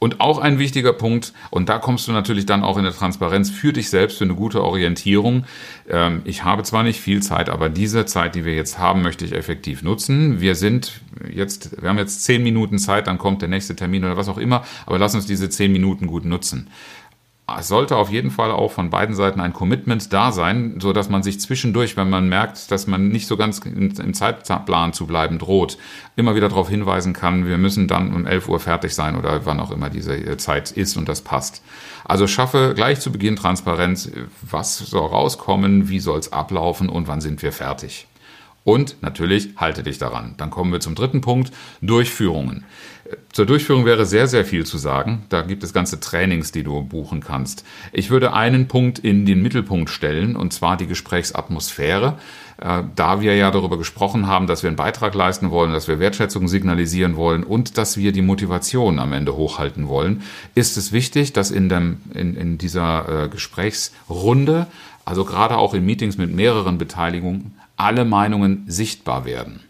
Und 0.00 0.20
auch 0.20 0.38
ein 0.38 0.58
wichtiger 0.58 0.94
Punkt, 0.94 1.34
und 1.50 1.68
da 1.68 1.78
kommst 1.78 2.08
du 2.08 2.12
natürlich 2.12 2.46
dann 2.46 2.64
auch 2.64 2.78
in 2.78 2.84
der 2.84 2.92
Transparenz 2.92 3.50
für 3.50 3.72
dich 3.72 3.90
selbst, 3.90 4.16
für 4.16 4.24
eine 4.24 4.34
gute 4.34 4.64
Orientierung. 4.64 5.44
Ähm, 5.88 6.22
ich 6.24 6.42
habe 6.42 6.62
zwar 6.62 6.82
nicht 6.82 7.00
viel 7.00 7.22
Zeit, 7.22 7.50
aber 7.50 7.68
diese 7.68 8.06
Zeit, 8.06 8.34
die 8.34 8.46
wir 8.46 8.54
jetzt 8.54 8.78
haben, 8.78 9.02
möchte 9.02 9.26
ich 9.26 9.32
effektiv 9.32 9.82
nutzen. 9.82 10.40
Wir 10.40 10.54
sind 10.54 11.02
jetzt, 11.30 11.82
wir 11.82 11.90
haben 11.90 11.98
jetzt 11.98 12.24
zehn 12.24 12.42
Minuten 12.42 12.78
Zeit, 12.78 13.06
dann 13.06 13.18
kommt 13.18 13.42
der 13.42 13.50
nächste 13.50 13.76
Termin 13.76 14.02
oder 14.02 14.16
was 14.16 14.28
auch 14.28 14.38
immer, 14.38 14.64
aber 14.86 14.98
lass 14.98 15.14
uns 15.14 15.26
diese 15.26 15.50
zehn 15.50 15.70
Minuten 15.70 16.06
gut 16.06 16.24
nutzen 16.24 16.70
es 17.58 17.68
sollte 17.68 17.96
auf 17.96 18.10
jeden 18.10 18.30
Fall 18.30 18.50
auch 18.50 18.72
von 18.72 18.90
beiden 18.90 19.14
Seiten 19.14 19.40
ein 19.40 19.52
Commitment 19.52 20.12
da 20.12 20.32
sein, 20.32 20.78
so 20.80 20.92
dass 20.92 21.08
man 21.08 21.22
sich 21.22 21.40
zwischendurch, 21.40 21.96
wenn 21.96 22.10
man 22.10 22.28
merkt, 22.28 22.70
dass 22.70 22.86
man 22.86 23.08
nicht 23.08 23.26
so 23.26 23.36
ganz 23.36 23.58
im 23.60 24.14
Zeitplan 24.14 24.92
zu 24.92 25.06
bleiben 25.06 25.38
droht, 25.38 25.78
immer 26.16 26.34
wieder 26.34 26.48
darauf 26.48 26.68
hinweisen 26.68 27.12
kann, 27.12 27.46
wir 27.46 27.58
müssen 27.58 27.88
dann 27.88 28.14
um 28.14 28.26
11 28.26 28.48
Uhr 28.48 28.60
fertig 28.60 28.94
sein 28.94 29.16
oder 29.16 29.46
wann 29.46 29.60
auch 29.60 29.70
immer 29.70 29.90
diese 29.90 30.14
äh, 30.14 30.36
Zeit 30.36 30.70
ist 30.70 30.96
und 30.96 31.08
das 31.08 31.22
passt. 31.22 31.62
Also 32.04 32.26
schaffe 32.26 32.72
gleich 32.74 33.00
zu 33.00 33.12
Beginn 33.12 33.36
Transparenz, 33.36 34.10
was 34.42 34.78
soll 34.78 35.06
rauskommen, 35.06 35.88
wie 35.88 36.00
soll 36.00 36.18
es 36.18 36.32
ablaufen 36.32 36.88
und 36.88 37.08
wann 37.08 37.20
sind 37.20 37.42
wir 37.42 37.52
fertig. 37.52 38.06
Und 38.64 38.96
natürlich 39.00 39.50
halte 39.56 39.82
dich 39.82 39.98
daran. 39.98 40.34
Dann 40.36 40.50
kommen 40.50 40.72
wir 40.72 40.80
zum 40.80 40.94
dritten 40.94 41.20
Punkt, 41.20 41.50
Durchführungen. 41.80 42.64
Zur 43.32 43.46
Durchführung 43.46 43.86
wäre 43.86 44.06
sehr, 44.06 44.28
sehr 44.28 44.44
viel 44.44 44.64
zu 44.66 44.78
sagen. 44.78 45.24
Da 45.30 45.42
gibt 45.42 45.64
es 45.64 45.72
ganze 45.72 45.98
Trainings, 45.98 46.52
die 46.52 46.62
du 46.62 46.82
buchen 46.82 47.20
kannst. 47.20 47.64
Ich 47.92 48.10
würde 48.10 48.32
einen 48.34 48.68
Punkt 48.68 48.98
in 48.98 49.26
den 49.26 49.42
Mittelpunkt 49.42 49.90
stellen, 49.90 50.36
und 50.36 50.52
zwar 50.52 50.76
die 50.76 50.86
Gesprächsatmosphäre. 50.86 52.18
Äh, 52.60 52.82
da 52.94 53.20
wir 53.20 53.34
ja 53.34 53.50
darüber 53.50 53.78
gesprochen 53.78 54.26
haben, 54.26 54.46
dass 54.46 54.62
wir 54.62 54.68
einen 54.68 54.76
Beitrag 54.76 55.14
leisten 55.14 55.50
wollen, 55.50 55.72
dass 55.72 55.88
wir 55.88 55.98
Wertschätzung 55.98 56.46
signalisieren 56.46 57.16
wollen 57.16 57.42
und 57.42 57.78
dass 57.78 57.96
wir 57.96 58.12
die 58.12 58.22
Motivation 58.22 58.98
am 58.98 59.12
Ende 59.12 59.34
hochhalten 59.34 59.88
wollen, 59.88 60.22
ist 60.54 60.76
es 60.76 60.92
wichtig, 60.92 61.32
dass 61.32 61.50
in, 61.50 61.68
dem, 61.68 62.02
in, 62.14 62.36
in 62.36 62.58
dieser 62.58 63.24
äh, 63.24 63.28
Gesprächsrunde, 63.28 64.66
also 65.04 65.24
gerade 65.24 65.56
auch 65.56 65.74
in 65.74 65.84
Meetings 65.86 66.18
mit 66.18 66.32
mehreren 66.34 66.78
Beteiligungen, 66.78 67.54
alle 67.80 68.04
Meinungen 68.04 68.64
sichtbar 68.66 69.24
werden. 69.24 69.60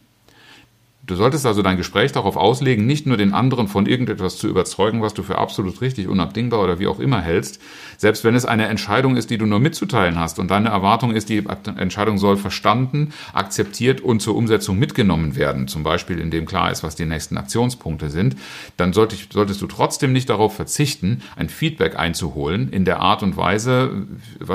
Du 1.11 1.17
solltest 1.17 1.45
also 1.45 1.61
dein 1.61 1.77
Gespräch 1.77 2.13
darauf 2.13 2.37
auslegen, 2.37 2.87
nicht 2.87 3.05
nur 3.05 3.17
den 3.17 3.35
anderen 3.35 3.67
von 3.67 3.87
irgendetwas 3.87 4.39
zu 4.39 4.47
überzeugen, 4.47 5.03
was 5.03 5.13
du 5.13 5.25
für 5.25 5.39
absolut 5.39 5.81
richtig, 5.81 6.07
unabdingbar 6.07 6.63
oder 6.63 6.79
wie 6.79 6.87
auch 6.87 7.01
immer 7.01 7.21
hältst, 7.21 7.61
selbst 7.97 8.23
wenn 8.23 8.37
es 8.37 8.47
eine 8.47 8.69
Entscheidung 8.69 9.17
ist, 9.17 9.29
die 9.29 9.37
du 9.37 9.45
nur 9.45 9.59
mitzuteilen 9.59 10.21
hast 10.21 10.39
und 10.39 10.53
deine 10.53 10.69
Erwartung 10.69 11.11
ist, 11.11 11.29
die 11.29 11.43
Entscheidung 11.77 12.17
soll 12.17 12.37
verstanden, 12.37 13.13
akzeptiert 13.33 14.01
und 14.01 14.23
zur 14.23 14.37
Umsetzung 14.37 14.79
mitgenommen 14.79 15.35
werden, 15.35 15.67
zum 15.67 15.83
Beispiel 15.83 16.21
indem 16.21 16.47
klar 16.47 16.71
ist, 16.71 16.85
was 16.85 16.95
die 16.95 17.07
nächsten 17.07 17.37
Aktionspunkte 17.37 18.09
sind, 18.09 18.37
dann 18.77 18.93
solltest 18.93 19.35
du 19.35 19.67
trotzdem 19.67 20.13
nicht 20.13 20.31
darauf 20.31 20.55
verzichten, 20.55 21.23
ein 21.35 21.49
Feedback 21.49 21.99
einzuholen 21.99 22.71
in 22.71 22.85
der 22.85 23.01
Art 23.01 23.25
und 23.25 23.37
Weise, 23.37 24.07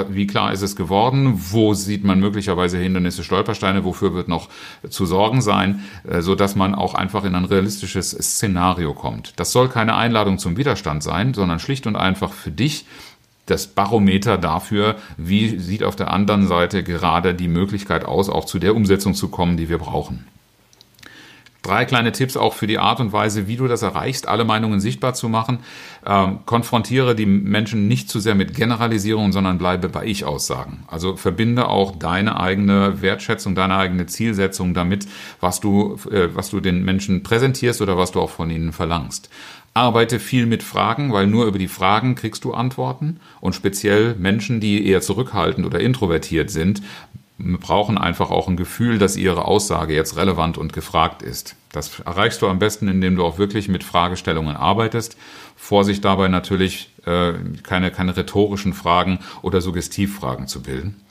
wie 0.07 0.25
klar 0.25 0.53
ist 0.53 0.61
es 0.61 0.77
geworden, 0.77 1.33
wo 1.51 1.73
sieht 1.73 2.05
man 2.05 2.21
möglicherweise 2.21 2.77
Hindernisse, 2.77 3.25
Stolpersteine, 3.25 3.83
wofür 3.83 4.13
wird 4.13 4.29
noch 4.29 4.47
zu 4.89 5.05
sorgen 5.05 5.41
sein, 5.41 5.83
äh, 6.09 6.21
dass 6.45 6.55
man 6.55 6.75
auch 6.75 6.93
einfach 6.93 7.23
in 7.23 7.33
ein 7.33 7.45
realistisches 7.45 8.11
Szenario 8.11 8.93
kommt. 8.93 9.33
Das 9.37 9.51
soll 9.51 9.67
keine 9.67 9.95
Einladung 9.95 10.37
zum 10.37 10.57
Widerstand 10.57 11.01
sein, 11.01 11.33
sondern 11.33 11.57
schlicht 11.57 11.87
und 11.87 11.95
einfach 11.95 12.31
für 12.33 12.51
dich 12.51 12.85
das 13.47 13.65
Barometer 13.65 14.37
dafür, 14.37 14.97
wie 15.17 15.57
sieht 15.57 15.83
auf 15.83 15.95
der 15.95 16.11
anderen 16.11 16.47
Seite 16.47 16.83
gerade 16.83 17.33
die 17.33 17.47
Möglichkeit 17.47 18.05
aus, 18.05 18.29
auch 18.29 18.45
zu 18.45 18.59
der 18.59 18.75
Umsetzung 18.75 19.15
zu 19.15 19.29
kommen, 19.29 19.57
die 19.57 19.69
wir 19.69 19.79
brauchen. 19.79 20.27
Drei 21.65 21.85
kleine 21.85 22.11
Tipps 22.11 22.37
auch 22.37 22.53
für 22.53 22.67
die 22.67 22.77
Art 22.77 22.99
und 22.99 23.11
Weise, 23.11 23.47
wie 23.47 23.57
du 23.57 23.67
das 23.67 23.81
erreichst, 23.81 24.27
alle 24.27 24.45
Meinungen 24.45 24.79
sichtbar 24.79 25.15
zu 25.15 25.29
machen. 25.29 25.61
Ähm, 26.05 26.41
konfrontiere 26.45 27.15
die 27.15 27.25
Menschen 27.25 27.87
nicht 27.87 28.07
zu 28.07 28.19
sehr 28.19 28.35
mit 28.35 28.53
Generalisierungen, 28.53 29.31
sondern 29.31 29.57
bleibe 29.57 29.89
bei 29.89 30.05
Ich-Aussagen. 30.05 30.83
Also 30.85 31.15
verbinde 31.15 31.67
auch 31.67 31.95
deine 31.95 32.39
eigene 32.39 33.01
Wertschätzung, 33.01 33.55
deine 33.55 33.77
eigene 33.77 34.05
Zielsetzung 34.05 34.75
damit, 34.75 35.07
was 35.39 35.59
du, 35.59 35.97
äh, 36.11 36.29
was 36.35 36.51
du 36.51 36.59
den 36.59 36.85
Menschen 36.85 37.23
präsentierst 37.23 37.81
oder 37.81 37.97
was 37.97 38.11
du 38.11 38.21
auch 38.21 38.29
von 38.29 38.51
ihnen 38.51 38.71
verlangst. 38.71 39.31
Arbeite 39.73 40.19
viel 40.19 40.45
mit 40.45 40.61
Fragen, 40.61 41.11
weil 41.13 41.25
nur 41.25 41.47
über 41.47 41.57
die 41.57 41.67
Fragen 41.67 42.13
kriegst 42.13 42.43
du 42.43 42.53
Antworten. 42.53 43.19
Und 43.41 43.55
speziell 43.55 44.13
Menschen, 44.19 44.59
die 44.59 44.85
eher 44.87 45.01
zurückhaltend 45.01 45.65
oder 45.65 45.79
introvertiert 45.79 46.51
sind, 46.51 46.83
brauchen 47.37 47.97
einfach 47.97 48.31
auch 48.31 48.47
ein 48.47 48.55
Gefühl, 48.55 48.97
dass 48.97 49.17
ihre 49.17 49.45
Aussage 49.45 49.93
jetzt 49.93 50.15
relevant 50.15 50.57
und 50.57 50.73
gefragt 50.73 51.21
ist. 51.21 51.55
Das 51.71 51.99
erreichst 51.99 52.41
du 52.41 52.47
am 52.47 52.59
besten, 52.59 52.87
indem 52.87 53.17
du 53.17 53.25
auch 53.25 53.37
wirklich 53.37 53.67
mit 53.67 53.83
Fragestellungen 53.83 54.55
arbeitest. 54.55 55.17
Vorsicht 55.57 56.05
dabei 56.05 56.29
natürlich, 56.29 56.91
äh, 57.05 57.33
keine, 57.63 57.91
keine 57.91 58.15
rhetorischen 58.15 58.73
Fragen 58.73 59.19
oder 59.41 59.59
Suggestivfragen 59.59 60.47
zu 60.47 60.63
bilden. 60.63 61.01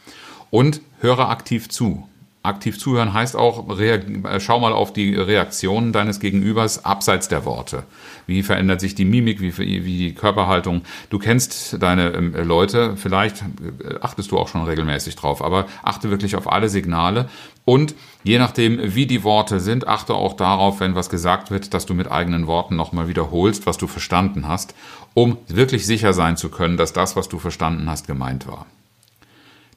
Und 0.50 0.80
höre 1.00 1.28
aktiv 1.28 1.68
zu. 1.68 2.08
Aktiv 2.44 2.78
zuhören 2.78 3.14
heißt 3.14 3.36
auch, 3.36 3.78
äh, 3.78 4.38
schau 4.38 4.60
mal 4.60 4.74
auf 4.74 4.92
die 4.92 5.14
Reaktionen 5.14 5.92
deines 5.92 6.20
Gegenübers 6.20 6.84
abseits 6.84 7.28
der 7.28 7.46
Worte. 7.46 7.84
Wie 8.26 8.42
verändert 8.42 8.80
sich 8.80 8.94
die 8.94 9.06
Mimik, 9.06 9.40
wie, 9.40 9.56
wie 9.56 9.98
die 9.98 10.14
Körperhaltung? 10.14 10.82
Du 11.08 11.18
kennst 11.18 11.82
deine 11.82 12.12
ähm, 12.12 12.34
Leute, 12.34 12.98
vielleicht 12.98 13.40
äh, 13.40 13.94
achtest 14.02 14.30
du 14.30 14.38
auch 14.38 14.48
schon 14.48 14.62
regelmäßig 14.62 15.16
drauf, 15.16 15.42
aber 15.42 15.66
achte 15.82 16.10
wirklich 16.10 16.36
auf 16.36 16.52
alle 16.52 16.68
Signale 16.68 17.30
und 17.64 17.94
je 18.24 18.38
nachdem, 18.38 18.94
wie 18.94 19.06
die 19.06 19.24
Worte 19.24 19.58
sind, 19.58 19.88
achte 19.88 20.12
auch 20.12 20.34
darauf, 20.34 20.80
wenn 20.80 20.94
was 20.94 21.08
gesagt 21.08 21.50
wird, 21.50 21.72
dass 21.72 21.86
du 21.86 21.94
mit 21.94 22.10
eigenen 22.10 22.46
Worten 22.46 22.76
nochmal 22.76 23.08
wiederholst, 23.08 23.64
was 23.64 23.78
du 23.78 23.86
verstanden 23.86 24.46
hast, 24.46 24.74
um 25.14 25.38
wirklich 25.48 25.86
sicher 25.86 26.12
sein 26.12 26.36
zu 26.36 26.50
können, 26.50 26.76
dass 26.76 26.92
das, 26.92 27.16
was 27.16 27.30
du 27.30 27.38
verstanden 27.38 27.88
hast, 27.88 28.06
gemeint 28.06 28.46
war. 28.46 28.66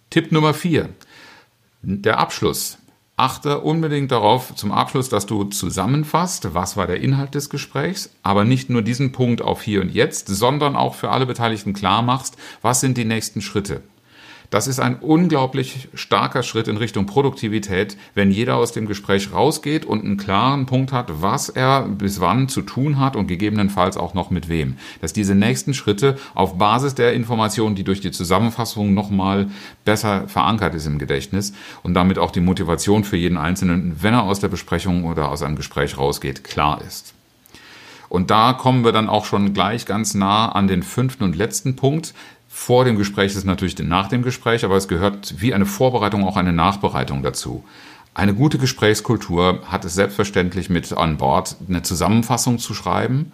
Tipp 0.09 0.33
Nummer 0.33 0.53
vier 0.53 0.89
der 1.89 2.19
Abschluss. 2.19 2.79
Achte 3.15 3.61
unbedingt 3.61 4.11
darauf 4.11 4.53
zum 4.55 4.73
Abschluss, 4.73 5.07
dass 5.07 5.25
du 5.25 5.45
zusammenfasst, 5.45 6.53
was 6.53 6.75
war 6.75 6.85
der 6.85 6.99
Inhalt 6.99 7.33
des 7.33 7.49
Gesprächs, 7.49 8.11
aber 8.23 8.43
nicht 8.43 8.69
nur 8.69 8.81
diesen 8.81 9.13
Punkt 9.13 9.41
auf 9.41 9.61
hier 9.61 9.79
und 9.81 9.89
jetzt, 9.89 10.27
sondern 10.27 10.75
auch 10.75 10.95
für 10.95 11.09
alle 11.09 11.25
Beteiligten 11.25 11.73
klar 11.73 12.01
machst, 12.01 12.35
was 12.61 12.81
sind 12.81 12.97
die 12.97 13.05
nächsten 13.05 13.41
Schritte. 13.41 13.81
Das 14.49 14.67
ist 14.67 14.79
ein 14.79 14.95
unglaublich 14.95 15.89
starker 15.93 16.41
Schritt 16.41 16.69
in 16.69 16.77
Richtung 16.77 17.05
Produktivität, 17.05 17.97
wenn 18.15 18.31
jeder 18.31 18.55
aus 18.55 18.71
dem 18.71 18.85
Gespräch 18.85 19.33
rausgeht 19.33 19.83
und 19.83 20.05
einen 20.05 20.15
klaren 20.15 20.65
Punkt 20.65 20.93
hat, 20.93 21.21
was 21.21 21.49
er 21.49 21.81
bis 21.83 22.21
wann 22.21 22.47
zu 22.47 22.61
tun 22.61 22.97
hat 22.97 23.17
und 23.17 23.27
gegebenenfalls 23.27 23.97
auch 23.97 24.13
noch 24.13 24.29
mit 24.29 24.47
wem. 24.47 24.77
Dass 25.01 25.11
diese 25.11 25.35
nächsten 25.35 25.73
Schritte 25.73 26.17
auf 26.33 26.57
Basis 26.57 26.95
der 26.95 27.13
Informationen, 27.13 27.75
die 27.75 27.83
durch 27.83 27.99
die 27.99 28.11
Zusammenfassung 28.11 28.93
nochmal 28.93 29.47
besser 29.83 30.29
verankert 30.29 30.75
ist 30.75 30.85
im 30.85 30.97
Gedächtnis 30.97 31.51
und 31.83 31.93
damit 31.93 32.17
auch 32.17 32.31
die 32.31 32.39
Motivation 32.39 33.03
für 33.03 33.17
jeden 33.17 33.37
Einzelnen, 33.37 33.97
wenn 34.01 34.13
er 34.13 34.23
aus 34.23 34.39
der 34.39 34.47
Besprechung 34.47 35.03
oder 35.03 35.29
aus 35.29 35.43
einem 35.43 35.57
Gespräch 35.57 35.97
rausgeht, 35.97 36.45
klar 36.45 36.81
ist. 36.87 37.13
Und 38.09 38.31
da 38.31 38.53
kommen 38.53 38.85
wir 38.85 38.93
dann 38.93 39.09
auch 39.09 39.25
schon 39.25 39.53
gleich 39.53 39.85
ganz 39.85 40.13
nah 40.13 40.49
an 40.49 40.67
den 40.67 40.83
fünften 40.83 41.25
und 41.25 41.35
letzten 41.35 41.75
Punkt, 41.75 42.13
vor 42.59 42.83
dem 42.83 42.97
Gespräch 42.97 43.35
ist 43.35 43.45
natürlich 43.45 43.77
nach 43.77 44.09
dem 44.09 44.23
Gespräch, 44.23 44.65
aber 44.65 44.75
es 44.75 44.87
gehört 44.87 45.35
wie 45.37 45.53
eine 45.53 45.67
Vorbereitung 45.67 46.25
auch 46.25 46.37
eine 46.37 46.51
Nachbereitung 46.51 47.21
dazu. 47.21 47.63
Eine 48.15 48.33
gute 48.33 48.57
Gesprächskultur 48.57 49.61
hat 49.67 49.85
es 49.85 49.93
selbstverständlich 49.93 50.69
mit 50.69 50.91
an 50.91 51.17
Bord, 51.17 51.55
eine 51.69 51.83
Zusammenfassung 51.83 52.57
zu 52.57 52.73
schreiben 52.73 53.31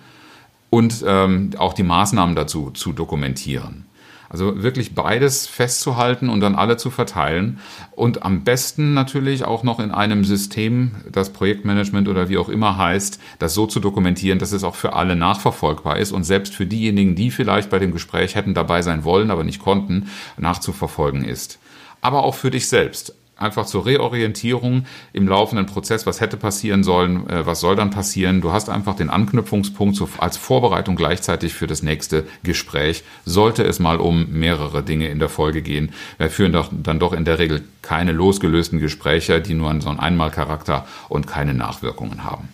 und 0.69 1.05
ähm, 1.07 1.51
auch 1.57 1.73
die 1.73 1.83
Maßnahmen 1.83 2.35
dazu 2.35 2.71
zu 2.71 2.91
dokumentieren. 2.91 3.85
Also 4.33 4.63
wirklich 4.63 4.95
beides 4.95 5.45
festzuhalten 5.45 6.27
und 6.27 6.39
dann 6.39 6.55
alle 6.55 6.75
zu 6.75 6.89
verteilen. 6.89 7.59
Und 7.91 8.23
am 8.23 8.43
besten 8.43 8.95
natürlich 8.95 9.45
auch 9.45 9.61
noch 9.61 9.79
in 9.79 9.91
einem 9.91 10.25
System, 10.25 10.91
das 11.11 11.31
Projektmanagement 11.31 12.07
oder 12.07 12.29
wie 12.29 12.39
auch 12.39 12.49
immer 12.49 12.75
heißt, 12.79 13.19
das 13.37 13.53
so 13.53 13.67
zu 13.67 13.79
dokumentieren, 13.79 14.39
dass 14.39 14.51
es 14.51 14.63
auch 14.63 14.73
für 14.73 14.93
alle 14.93 15.15
nachverfolgbar 15.15 15.97
ist 15.97 16.11
und 16.11 16.23
selbst 16.23 16.55
für 16.55 16.65
diejenigen, 16.65 17.13
die 17.13 17.29
vielleicht 17.29 17.69
bei 17.69 17.77
dem 17.77 17.91
Gespräch 17.91 18.33
hätten 18.33 18.55
dabei 18.55 18.81
sein 18.81 19.03
wollen, 19.03 19.29
aber 19.29 19.43
nicht 19.43 19.61
konnten, 19.61 20.09
nachzuverfolgen 20.37 21.23
ist. 21.23 21.59
Aber 22.01 22.23
auch 22.23 22.33
für 22.33 22.49
dich 22.49 22.67
selbst 22.67 23.13
einfach 23.35 23.65
zur 23.65 23.85
Reorientierung 23.85 24.85
im 25.11 25.27
laufenden 25.27 25.65
Prozess, 25.65 26.05
was 26.05 26.21
hätte 26.21 26.37
passieren 26.37 26.83
sollen, 26.83 27.29
äh, 27.29 27.45
was 27.45 27.59
soll 27.59 27.75
dann 27.75 27.89
passieren. 27.89 28.41
Du 28.41 28.51
hast 28.51 28.69
einfach 28.69 28.95
den 28.95 29.09
Anknüpfungspunkt 29.09 30.01
als 30.17 30.37
Vorbereitung 30.37 30.95
gleichzeitig 30.95 31.53
für 31.53 31.67
das 31.67 31.83
nächste 31.83 32.25
Gespräch. 32.43 33.03
Sollte 33.25 33.63
es 33.63 33.79
mal 33.79 33.99
um 33.99 34.31
mehrere 34.31 34.83
Dinge 34.83 35.07
in 35.07 35.19
der 35.19 35.29
Folge 35.29 35.61
gehen, 35.61 35.93
wir 36.17 36.29
führen 36.29 36.53
doch, 36.53 36.69
dann 36.71 36.99
doch 36.99 37.13
in 37.13 37.25
der 37.25 37.39
Regel 37.39 37.63
keine 37.81 38.11
losgelösten 38.11 38.79
Gespräche, 38.79 39.41
die 39.41 39.53
nur 39.53 39.73
so 39.81 39.89
einen 39.89 39.99
Einmalcharakter 39.99 40.85
und 41.09 41.27
keine 41.27 41.53
Nachwirkungen 41.53 42.23
haben. 42.23 42.49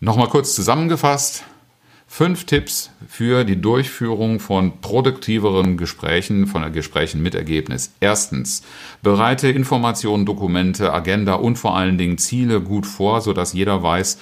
Nochmal 0.00 0.28
kurz 0.28 0.54
zusammengefasst. 0.54 1.44
Fünf 2.10 2.44
Tipps 2.46 2.90
für 3.06 3.44
die 3.44 3.60
Durchführung 3.60 4.40
von 4.40 4.80
produktiveren 4.80 5.76
Gesprächen, 5.76 6.46
von 6.46 6.72
Gesprächen 6.72 7.22
mit 7.22 7.34
Ergebnis. 7.34 7.92
Erstens, 8.00 8.62
bereite 9.02 9.48
Informationen, 9.48 10.24
Dokumente, 10.24 10.92
Agenda 10.92 11.34
und 11.34 11.56
vor 11.56 11.76
allen 11.76 11.98
Dingen 11.98 12.16
Ziele 12.16 12.62
gut 12.62 12.86
vor, 12.86 13.20
sodass 13.20 13.52
jeder 13.52 13.82
weiß, 13.82 14.18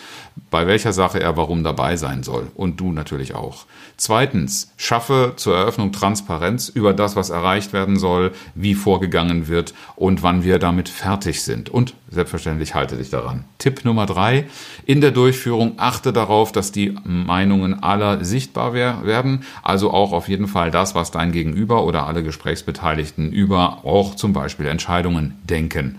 bei 0.50 0.66
welcher 0.66 0.93
Sache 0.93 1.21
er 1.21 1.37
warum 1.37 1.62
dabei 1.62 1.97
sein 1.97 2.25
soll. 2.25 2.49
Und 2.57 2.81
du 2.81 2.93
natürlich 2.93 3.35
auch. 3.35 3.66
Zweitens, 3.97 4.73
schaffe 4.76 5.33
zur 5.37 5.57
Eröffnung 5.57 5.93
Transparenz 5.93 6.69
über 6.69 6.93
das, 6.93 7.16
was 7.16 7.31
erreicht 7.31 7.73
werden 7.73 7.99
soll, 7.99 8.33
wie 8.55 8.75
vorgegangen 8.75 9.49
wird 9.49 9.75
und 9.95 10.23
wann 10.23 10.45
wir 10.45 10.59
damit 10.59 10.88
fertig 10.88 11.43
sind. 11.43 11.71
Und 11.71 11.95
selbstverständlich 12.11 12.75
halte 12.75 12.97
dich 12.97 13.11
daran. 13.11 13.45
Tipp 13.59 13.85
Nummer 13.85 14.07
drei, 14.07 14.47
in 14.85 15.00
der 15.00 15.12
Durchführung 15.12 15.75
achte 15.78 16.12
darauf, 16.12 16.52
dass 16.52 16.73
die 16.73 16.95
Meinungen 17.05 17.75
aller 17.83 18.25
sichtbar 18.25 18.73
werden. 18.75 19.45
Also 19.62 19.90
auch 19.92 20.12
auf 20.12 20.28
jeden 20.28 20.49
Fall 20.49 20.71
das, 20.71 20.95
was 20.95 21.11
dein 21.11 21.33
Gegenüber 21.33 21.85
oder 21.85 22.06
alle 22.06 22.23
Gesprächsbeteiligten 22.23 23.33
über 23.33 23.85
auch 23.85 24.14
zum 24.14 24.33
Beispiel 24.33 24.66
Entscheidungen 24.66 25.38
denken. 25.45 25.99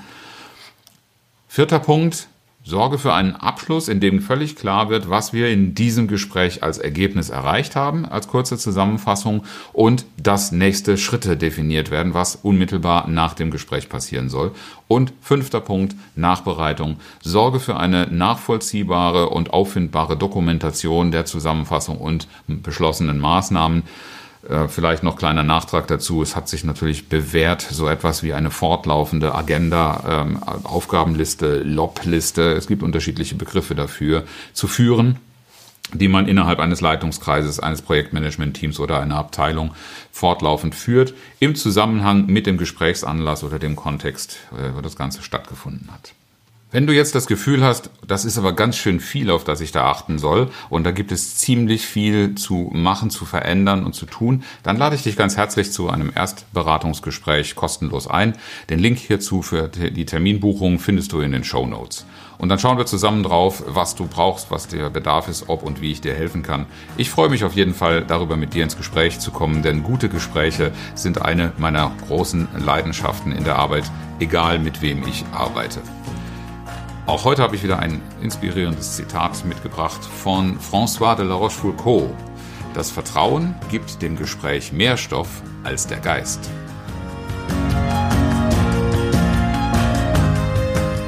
Vierter 1.47 1.79
Punkt, 1.79 2.27
Sorge 2.67 2.97
für 2.97 3.13
einen 3.13 3.33
Abschluss, 3.37 3.87
in 3.87 4.01
dem 4.01 4.19
völlig 4.19 4.57
klar 4.57 4.89
wird, 4.89 5.09
was 5.09 5.31
wir 5.31 5.47
in 5.47 5.73
diesem 5.73 6.09
Gespräch 6.09 6.63
als 6.63 6.77
Ergebnis 6.77 7.29
erreicht 7.29 7.77
haben, 7.77 8.05
als 8.05 8.27
kurze 8.27 8.57
Zusammenfassung 8.57 9.45
und 9.71 10.03
dass 10.21 10.51
nächste 10.51 10.97
Schritte 10.97 11.37
definiert 11.37 11.91
werden, 11.91 12.13
was 12.13 12.35
unmittelbar 12.35 13.07
nach 13.07 13.35
dem 13.35 13.51
Gespräch 13.51 13.87
passieren 13.87 14.27
soll. 14.27 14.51
Und 14.89 15.13
fünfter 15.21 15.61
Punkt, 15.61 15.95
Nachbereitung. 16.17 16.97
Sorge 17.21 17.61
für 17.61 17.77
eine 17.77 18.07
nachvollziehbare 18.07 19.29
und 19.29 19.53
auffindbare 19.53 20.17
Dokumentation 20.17 21.11
der 21.11 21.23
Zusammenfassung 21.23 21.97
und 21.97 22.27
beschlossenen 22.47 23.19
Maßnahmen. 23.19 23.83
Äh, 24.49 24.67
vielleicht 24.67 25.03
noch 25.03 25.17
kleiner 25.17 25.43
Nachtrag 25.43 25.87
dazu. 25.87 26.21
Es 26.21 26.35
hat 26.35 26.47
sich 26.47 26.63
natürlich 26.63 27.09
bewährt, 27.09 27.61
so 27.61 27.87
etwas 27.87 28.23
wie 28.23 28.33
eine 28.33 28.51
fortlaufende 28.51 29.35
Agenda, 29.35 30.25
ähm, 30.25 30.43
Aufgabenliste, 30.43 31.59
Lob-Liste, 31.63 32.53
es 32.53 32.67
gibt 32.67 32.83
unterschiedliche 32.83 33.35
Begriffe 33.35 33.75
dafür, 33.75 34.23
zu 34.53 34.67
führen 34.67 35.19
die 35.93 36.09
man 36.09 36.27
innerhalb 36.27 36.59
eines 36.59 36.81
Leitungskreises, 36.81 37.61
eines 37.61 37.81
Projektmanagement-Teams 37.81 38.79
oder 38.81 38.99
einer 38.99 39.15
Abteilung 39.15 39.73
fortlaufend 40.11 40.75
führt, 40.75 41.13
im 41.39 41.55
Zusammenhang 41.55 42.25
mit 42.25 42.45
dem 42.45 42.57
Gesprächsanlass 42.57 43.45
oder 43.45 43.57
dem 43.57 43.77
Kontext, 43.77 44.37
äh, 44.51 44.75
wo 44.75 44.81
das 44.81 44.97
Ganze 44.97 45.21
stattgefunden 45.21 45.89
hat. 45.91 46.13
Wenn 46.69 46.85
du 46.85 46.93
jetzt 46.93 47.15
das 47.15 47.27
Gefühl 47.27 47.63
hast, 47.63 47.89
das 48.05 48.25
ist 48.25 48.37
aber 48.37 48.51
ganz 48.51 48.75
schön 48.75 48.99
viel, 48.99 49.31
auf 49.31 49.45
das 49.45 49.61
ich 49.61 49.71
da 49.71 49.85
achten 49.85 50.19
soll, 50.19 50.49
und 50.69 50.83
da 50.83 50.91
gibt 50.91 51.13
es 51.13 51.37
ziemlich 51.37 51.85
viel 51.85 52.35
zu 52.35 52.69
machen, 52.73 53.09
zu 53.09 53.23
verändern 53.23 53.85
und 53.85 53.93
zu 53.93 54.05
tun, 54.05 54.43
dann 54.63 54.75
lade 54.75 54.93
ich 54.97 55.03
dich 55.03 55.15
ganz 55.15 55.37
herzlich 55.37 55.71
zu 55.71 55.89
einem 55.89 56.11
Erstberatungsgespräch 56.13 57.55
kostenlos 57.55 58.07
ein. 58.07 58.33
Den 58.69 58.79
Link 58.79 58.97
hierzu 58.97 59.43
für 59.43 59.69
die 59.69 60.05
Terminbuchung 60.05 60.79
findest 60.79 61.13
du 61.13 61.21
in 61.21 61.31
den 61.31 61.45
Show 61.45 61.65
Notes. 61.65 62.05
Und 62.37 62.49
dann 62.49 62.59
schauen 62.59 62.77
wir 62.77 62.85
zusammen 62.85 63.23
drauf, 63.23 63.63
was 63.65 63.95
du 63.95 64.05
brauchst, 64.05 64.51
was 64.51 64.67
der 64.67 64.89
Bedarf 64.89 65.29
ist, 65.29 65.47
ob 65.47 65.63
und 65.63 65.79
wie 65.79 65.93
ich 65.93 66.01
dir 66.01 66.15
helfen 66.15 66.43
kann. 66.43 66.65
Ich 66.97 67.09
freue 67.09 67.29
mich 67.29 67.45
auf 67.45 67.53
jeden 67.53 67.75
Fall 67.75 68.03
darüber, 68.03 68.35
mit 68.35 68.53
dir 68.53 68.63
ins 68.63 68.75
Gespräch 68.75 69.19
zu 69.19 69.31
kommen, 69.31 69.63
denn 69.63 69.83
gute 69.83 70.09
Gespräche 70.09 70.73
sind 70.95 71.21
eine 71.21 71.53
meiner 71.57 71.93
großen 72.07 72.49
Leidenschaften 72.57 73.31
in 73.31 73.45
der 73.45 73.55
Arbeit, 73.55 73.89
egal 74.19 74.59
mit 74.59 74.81
wem 74.81 75.07
ich 75.07 75.23
arbeite. 75.31 75.81
Auch 77.07 77.23
heute 77.23 77.41
habe 77.41 77.55
ich 77.55 77.63
wieder 77.63 77.79
ein 77.79 78.01
inspirierendes 78.21 78.97
Zitat 78.97 79.45
mitgebracht 79.45 80.03
von 80.03 80.59
François 80.59 81.15
de 81.15 81.25
la 81.25 81.35
Rochefoucauld. 81.35 82.13
Das 82.73 82.91
Vertrauen 82.91 83.55
gibt 83.71 84.01
dem 84.01 84.17
Gespräch 84.17 84.73
mehr 84.73 84.97
Stoff 84.97 85.29
als 85.63 85.87
der 85.87 85.99
Geist. 85.99 86.41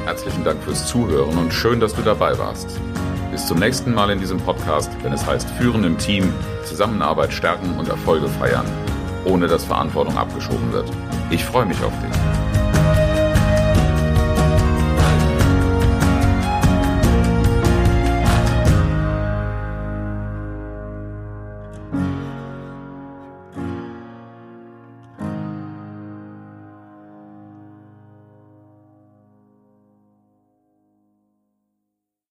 Herzlichen 0.06 0.42
Dank 0.42 0.62
fürs 0.62 0.86
Zuhören 0.86 1.36
und 1.36 1.52
schön, 1.52 1.80
dass 1.80 1.94
du 1.94 2.00
dabei 2.00 2.38
warst. 2.38 2.80
Bis 3.30 3.46
zum 3.46 3.58
nächsten 3.58 3.92
Mal 3.92 4.08
in 4.08 4.20
diesem 4.20 4.38
Podcast, 4.38 4.90
wenn 5.02 5.12
es 5.12 5.26
heißt 5.26 5.50
Führen 5.50 5.84
im 5.84 5.98
Team, 5.98 6.32
Zusammenarbeit 6.64 7.30
stärken 7.30 7.78
und 7.78 7.90
Erfolge 7.90 8.26
feiern, 8.26 8.64
ohne 9.26 9.48
dass 9.48 9.66
Verantwortung 9.66 10.16
abgeschoben 10.16 10.72
wird. 10.72 10.90
Ich 11.30 11.44
freue 11.44 11.66
mich 11.66 11.82
auf 11.84 11.92
dich. 12.00 12.49